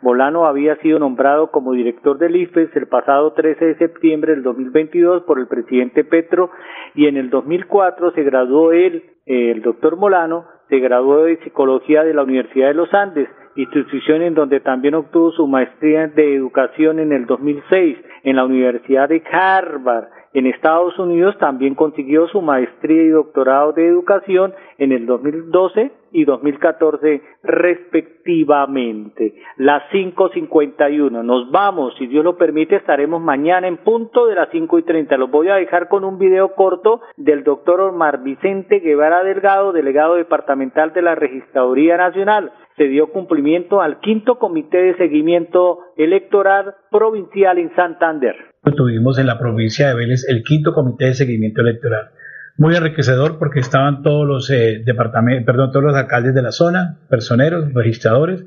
Molano 0.00 0.46
había 0.46 0.76
sido 0.76 1.00
nombrado 1.00 1.50
como 1.50 1.72
director 1.72 2.18
del 2.18 2.36
IFES 2.36 2.70
el 2.76 2.86
pasado 2.86 3.32
13 3.32 3.64
de 3.64 3.74
septiembre 3.78 4.32
del 4.32 4.44
2022 4.44 5.24
por 5.24 5.40
el 5.40 5.48
presidente 5.48 6.04
Petro 6.04 6.50
y 6.94 7.08
en 7.08 7.16
el 7.16 7.30
2004 7.30 8.12
se 8.12 8.22
graduó 8.22 8.70
él, 8.70 9.02
el 9.26 9.62
doctor 9.62 9.96
Molano, 9.96 10.46
se 10.68 10.78
graduó 10.78 11.24
de 11.24 11.38
Psicología 11.44 12.02
de 12.02 12.14
la 12.14 12.22
Universidad 12.22 12.68
de 12.68 12.74
los 12.74 12.92
Andes, 12.94 13.28
institución 13.56 14.22
en 14.22 14.34
donde 14.34 14.60
también 14.60 14.94
obtuvo 14.94 15.30
su 15.32 15.46
maestría 15.46 16.08
de 16.08 16.34
Educación 16.34 16.98
en 16.98 17.12
el 17.12 17.26
2006 17.26 17.98
en 18.24 18.36
la 18.36 18.44
Universidad 18.44 19.08
de 19.08 19.22
Harvard. 19.30 20.08
En 20.32 20.46
Estados 20.46 20.98
Unidos 20.98 21.36
también 21.38 21.74
consiguió 21.74 22.26
su 22.28 22.40
maestría 22.40 23.02
y 23.02 23.08
doctorado 23.08 23.72
de 23.72 23.86
educación 23.86 24.54
en 24.78 24.92
el 24.92 25.04
2012 25.06 25.92
y 26.12 26.24
2014 26.24 27.22
respectivamente. 27.42 29.34
Las 29.56 29.82
5.51. 29.92 31.22
Nos 31.24 31.50
vamos, 31.50 31.94
si 31.98 32.06
Dios 32.06 32.24
lo 32.24 32.36
permite, 32.36 32.76
estaremos 32.76 33.20
mañana 33.20 33.68
en 33.68 33.78
punto 33.78 34.26
de 34.26 34.34
las 34.34 34.48
5.30. 34.50 35.16
Los 35.16 35.30
voy 35.30 35.48
a 35.48 35.56
dejar 35.56 35.88
con 35.88 36.04
un 36.04 36.18
video 36.18 36.54
corto 36.54 37.00
del 37.16 37.44
doctor 37.44 37.80
Omar 37.80 38.22
Vicente 38.22 38.80
Guevara 38.80 39.24
Delgado, 39.24 39.72
delegado 39.72 40.14
departamental 40.16 40.92
de 40.92 41.02
la 41.02 41.14
Registraduría 41.14 41.96
Nacional 41.96 42.52
se 42.76 42.84
dio 42.84 43.08
cumplimiento 43.12 43.80
al 43.80 44.00
quinto 44.00 44.38
comité 44.38 44.78
de 44.78 44.96
seguimiento 44.96 45.80
electoral 45.96 46.74
provincial 46.90 47.58
en 47.58 47.74
Santander. 47.74 48.34
Tuvimos 48.76 49.18
en 49.18 49.26
la 49.26 49.38
provincia 49.38 49.88
de 49.88 49.94
Vélez 49.94 50.24
el 50.28 50.42
quinto 50.42 50.72
comité 50.72 51.06
de 51.06 51.14
seguimiento 51.14 51.60
electoral. 51.60 52.10
Muy 52.58 52.76
enriquecedor 52.76 53.38
porque 53.38 53.60
estaban 53.60 54.02
todos 54.02 54.26
los 54.26 54.50
eh, 54.50 54.82
departamentos, 54.84 55.46
perdón, 55.46 55.70
todos 55.72 55.84
los 55.86 55.96
alcaldes 55.96 56.34
de 56.34 56.42
la 56.42 56.52
zona, 56.52 56.98
personeros, 57.08 57.72
registradores, 57.72 58.44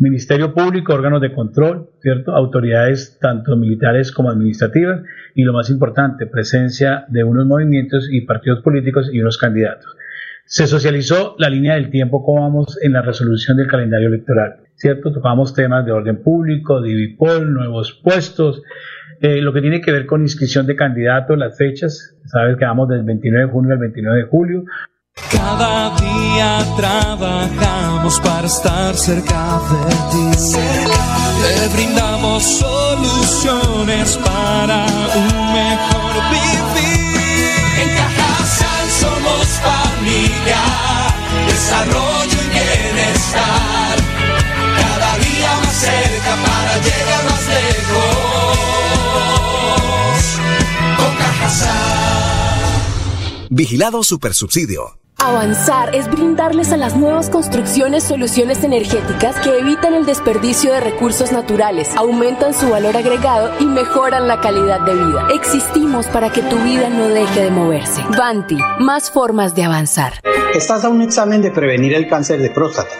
Ministerio 0.00 0.54
Público, 0.54 0.94
órganos 0.94 1.20
de 1.20 1.32
control, 1.32 1.90
¿cierto? 2.00 2.32
Autoridades 2.32 3.18
tanto 3.20 3.56
militares 3.56 4.12
como 4.12 4.30
administrativas 4.30 5.02
y 5.34 5.42
lo 5.42 5.52
más 5.52 5.70
importante, 5.70 6.26
presencia 6.26 7.04
de 7.08 7.24
unos 7.24 7.46
movimientos 7.46 8.08
y 8.10 8.20
partidos 8.20 8.62
políticos 8.62 9.10
y 9.12 9.20
unos 9.20 9.38
candidatos. 9.38 9.96
Se 10.44 10.68
socializó 10.68 11.34
la 11.38 11.50
línea 11.50 11.74
del 11.74 11.90
tiempo, 11.90 12.24
como 12.24 12.42
vamos 12.42 12.78
en 12.80 12.92
la 12.92 13.02
resolución 13.02 13.56
del 13.56 13.66
calendario 13.66 14.06
electoral, 14.06 14.60
¿cierto? 14.76 15.12
Tocamos 15.12 15.52
temas 15.52 15.84
de 15.84 15.92
orden 15.92 16.22
público, 16.22 16.80
de 16.80 17.16
nuevos 17.46 17.92
puestos, 17.92 18.62
eh, 19.20 19.40
lo 19.40 19.52
que 19.52 19.60
tiene 19.60 19.80
que 19.80 19.92
ver 19.92 20.06
con 20.06 20.22
inscripción 20.22 20.66
de 20.66 20.76
candidatos, 20.76 21.36
las 21.36 21.56
fechas, 21.56 22.14
sabes 22.26 22.56
que 22.56 22.64
vamos 22.64 22.88
del 22.88 23.04
29 23.04 23.46
de 23.46 23.52
junio 23.52 23.72
al 23.72 23.78
29 23.78 24.18
de 24.18 24.24
julio. 24.28 24.64
Cada 25.32 25.96
día 25.96 26.58
trabajamos 26.76 28.20
para 28.20 28.46
estar 28.46 28.94
cerca 28.94 29.60
de 29.70 29.90
ti. 30.12 30.38
Te 31.42 31.74
brindamos 31.74 32.42
soluciones 32.42 34.16
para 34.18 34.86
un 35.16 35.52
mejor 35.52 36.14
vivir. 36.30 37.50
En 37.82 37.88
Cajasal 37.96 38.88
somos 38.88 39.46
familia, 39.60 39.87
Vigilado 53.58 54.04
Supersubsidio. 54.04 55.00
Avanzar 55.16 55.92
es 55.92 56.08
brindarles 56.08 56.70
a 56.70 56.76
las 56.76 56.94
nuevas 56.96 57.28
construcciones 57.28 58.04
soluciones 58.04 58.62
energéticas 58.62 59.34
que 59.40 59.58
evitan 59.58 59.94
el 59.94 60.06
desperdicio 60.06 60.72
de 60.72 60.78
recursos 60.78 61.32
naturales, 61.32 61.88
aumentan 61.96 62.54
su 62.54 62.68
valor 62.68 62.96
agregado 62.96 63.50
y 63.58 63.66
mejoran 63.66 64.28
la 64.28 64.40
calidad 64.40 64.82
de 64.82 64.94
vida. 64.94 65.26
Existimos 65.34 66.06
para 66.06 66.30
que 66.30 66.42
tu 66.42 66.54
vida 66.62 66.88
no 66.88 67.08
deje 67.08 67.42
de 67.42 67.50
moverse. 67.50 68.00
Banti, 68.16 68.58
más 68.78 69.10
formas 69.10 69.56
de 69.56 69.64
avanzar. 69.64 70.12
Estás 70.54 70.84
a 70.84 70.88
un 70.88 71.02
examen 71.02 71.42
de 71.42 71.50
prevenir 71.50 71.94
el 71.94 72.06
cáncer 72.06 72.40
de 72.40 72.50
próstata. 72.50 72.94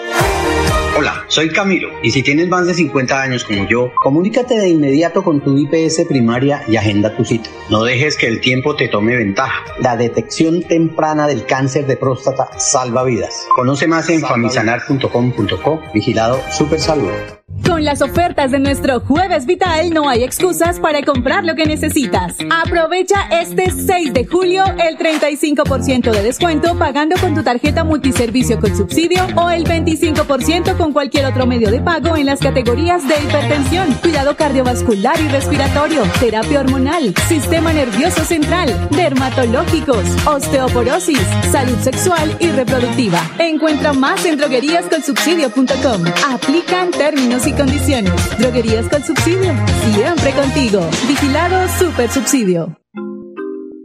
Hola, 0.99 1.25
soy 1.29 1.51
Camilo 1.51 1.91
y 2.03 2.11
si 2.11 2.25
tienes 2.25 2.49
más 2.49 2.67
de 2.67 2.75
50 2.75 3.23
años 3.23 3.45
como 3.45 3.69
yo, 3.69 3.93
comunícate 4.03 4.59
de 4.59 4.69
inmediato 4.69 5.23
con 5.23 5.41
tu 5.41 5.57
IPS 5.57 6.07
primaria 6.09 6.65
y 6.67 6.75
agenda 6.75 7.17
tu 7.17 7.25
cita. 7.25 7.49
No 7.71 7.85
dejes 7.85 8.17
que 8.17 8.27
el 8.27 8.41
tiempo 8.41 8.75
te 8.75 8.89
tome 8.89 9.15
ventaja. 9.15 9.65
La 9.79 9.97
detección 9.97 10.65
temprana 10.65 11.29
del 11.29 11.47
cáncer 11.47 11.87
de 11.87 11.97
próstata 11.97 12.59
salva 12.59 13.05
vidas. 13.05 13.47
Conoce 13.55 13.87
más 13.87 14.11
en 14.11 14.23
famisanar.com.co. 14.23 15.81
Vigilado 15.95 16.41
Super 16.51 16.81
Salud. 16.81 17.38
Con 17.69 17.85
las 17.85 18.03
ofertas 18.03 18.51
de 18.51 18.59
nuestro 18.59 19.01
Jueves 19.01 19.47
Vital 19.47 19.91
no 19.91 20.09
hay 20.09 20.23
excusas 20.23 20.81
para 20.81 21.03
comprar 21.03 21.45
lo 21.45 21.55
que 21.55 21.67
necesitas. 21.67 22.35
Aprovecha 22.65 23.29
este 23.31 23.71
6 23.71 24.13
de 24.15 24.27
julio 24.27 24.65
el 24.79 24.97
35% 24.99 26.11
de 26.11 26.23
descuento 26.23 26.79
pagando 26.79 27.17
con 27.21 27.35
tu 27.35 27.43
tarjeta 27.43 27.85
multiservicio 27.85 28.59
con 28.59 28.77
subsidio 28.77 29.27
o 29.37 29.51
el 29.51 29.65
25% 29.65 30.77
con 30.77 30.93
cualquier 30.93 31.27
otro 31.27 31.47
medio 31.47 31.71
de 31.71 31.81
pago 31.81 32.17
en 32.17 32.27
las 32.27 32.41
categorías 32.41 33.07
de 33.07 33.15
hipertensión, 33.23 33.93
cuidado 34.01 34.37
cardiovascular 34.37 35.21
y 35.21 35.29
respiratorio, 35.29 36.03
terapia 36.21 36.61
hormonal, 36.61 37.15
sistema 37.29 37.73
nervioso 37.73 38.25
central, 38.25 38.89
dermatológicos, 38.91 40.05
osteoporosis, 40.27 41.21
salud 41.51 41.79
sexual 41.81 42.37
y 42.41 42.49
reproductiva. 42.49 43.21
Encuentra 43.39 43.93
más 43.93 44.25
en 44.25 44.39
drogueríascolsubsidio.com. 44.39 46.05
Aplican 46.31 46.91
términos 46.91 47.38
y 47.47 47.53
condiciones. 47.53 48.13
Droguerías 48.39 48.89
con 48.89 49.03
subsidio. 49.05 49.55
Siempre 49.93 50.33
contigo. 50.33 50.81
Vigilado 51.07 51.69
Super 51.79 52.11
Subsidio. 52.11 52.77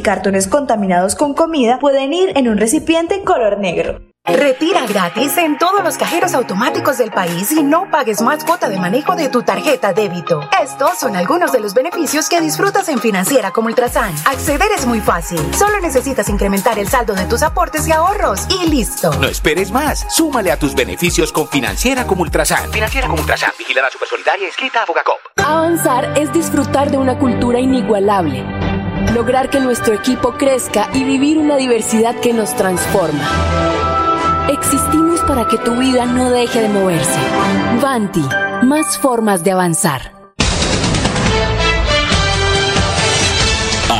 cartones 0.00 0.48
contaminados 0.48 1.14
con 1.14 1.34
comida 1.34 1.78
pueden 1.78 2.12
ir 2.12 2.32
en 2.36 2.48
un 2.48 2.58
recipiente 2.58 3.22
color 3.22 3.58
negro. 3.58 4.00
Retira 4.26 4.84
gratis 4.88 5.36
en 5.38 5.56
todos 5.56 5.84
los 5.84 5.96
cajeros 5.96 6.34
automáticos 6.34 6.98
del 6.98 7.12
país 7.12 7.52
y 7.52 7.62
no 7.62 7.88
pagues 7.92 8.20
más 8.22 8.44
cuota 8.44 8.68
de 8.68 8.76
manejo 8.76 9.14
de 9.14 9.28
tu 9.28 9.42
tarjeta 9.42 9.92
débito. 9.92 10.40
Estos 10.60 10.98
son 10.98 11.14
algunos 11.14 11.52
de 11.52 11.60
los 11.60 11.74
beneficios 11.74 12.28
que 12.28 12.40
disfrutas 12.40 12.88
en 12.88 12.98
Financiera 12.98 13.52
como 13.52 13.68
Ultrasan. 13.68 14.12
Acceder 14.24 14.68
es 14.76 14.84
muy 14.84 14.98
fácil. 14.98 15.38
Solo 15.54 15.78
necesitas 15.80 16.28
incrementar 16.28 16.76
el 16.76 16.88
saldo 16.88 17.14
de 17.14 17.24
tus 17.26 17.44
aportes 17.44 17.86
y 17.86 17.92
ahorros 17.92 18.48
y 18.50 18.68
listo. 18.68 19.12
No 19.20 19.28
esperes 19.28 19.70
más. 19.70 20.04
Súmale 20.12 20.50
a 20.50 20.58
tus 20.58 20.74
beneficios 20.74 21.30
con 21.30 21.46
Financiera 21.46 22.04
como 22.04 22.22
Ultrasan. 22.22 22.72
Financiera 22.72 23.06
como 23.06 23.20
Ultrasan. 23.20 23.52
Vigilada 23.56 23.90
Supersolidaria 23.90 24.48
inscrita 24.48 24.82
a 24.82 24.86
Fogacop. 24.86 25.20
Avanzar 25.36 26.18
es 26.18 26.32
disfrutar 26.32 26.90
de 26.90 26.98
una 26.98 27.16
cultura 27.16 27.60
inigualable. 27.60 28.44
Lograr 29.16 29.48
que 29.48 29.60
nuestro 29.60 29.94
equipo 29.94 30.32
crezca 30.32 30.90
y 30.92 31.02
vivir 31.02 31.38
una 31.38 31.56
diversidad 31.56 32.20
que 32.20 32.34
nos 32.34 32.54
transforma. 32.54 33.26
Existimos 34.52 35.20
para 35.20 35.48
que 35.48 35.56
tu 35.56 35.74
vida 35.74 36.04
no 36.04 36.28
deje 36.28 36.60
de 36.60 36.68
moverse. 36.68 37.18
Vanti, 37.80 38.22
más 38.62 38.98
formas 38.98 39.42
de 39.42 39.52
avanzar. 39.52 40.15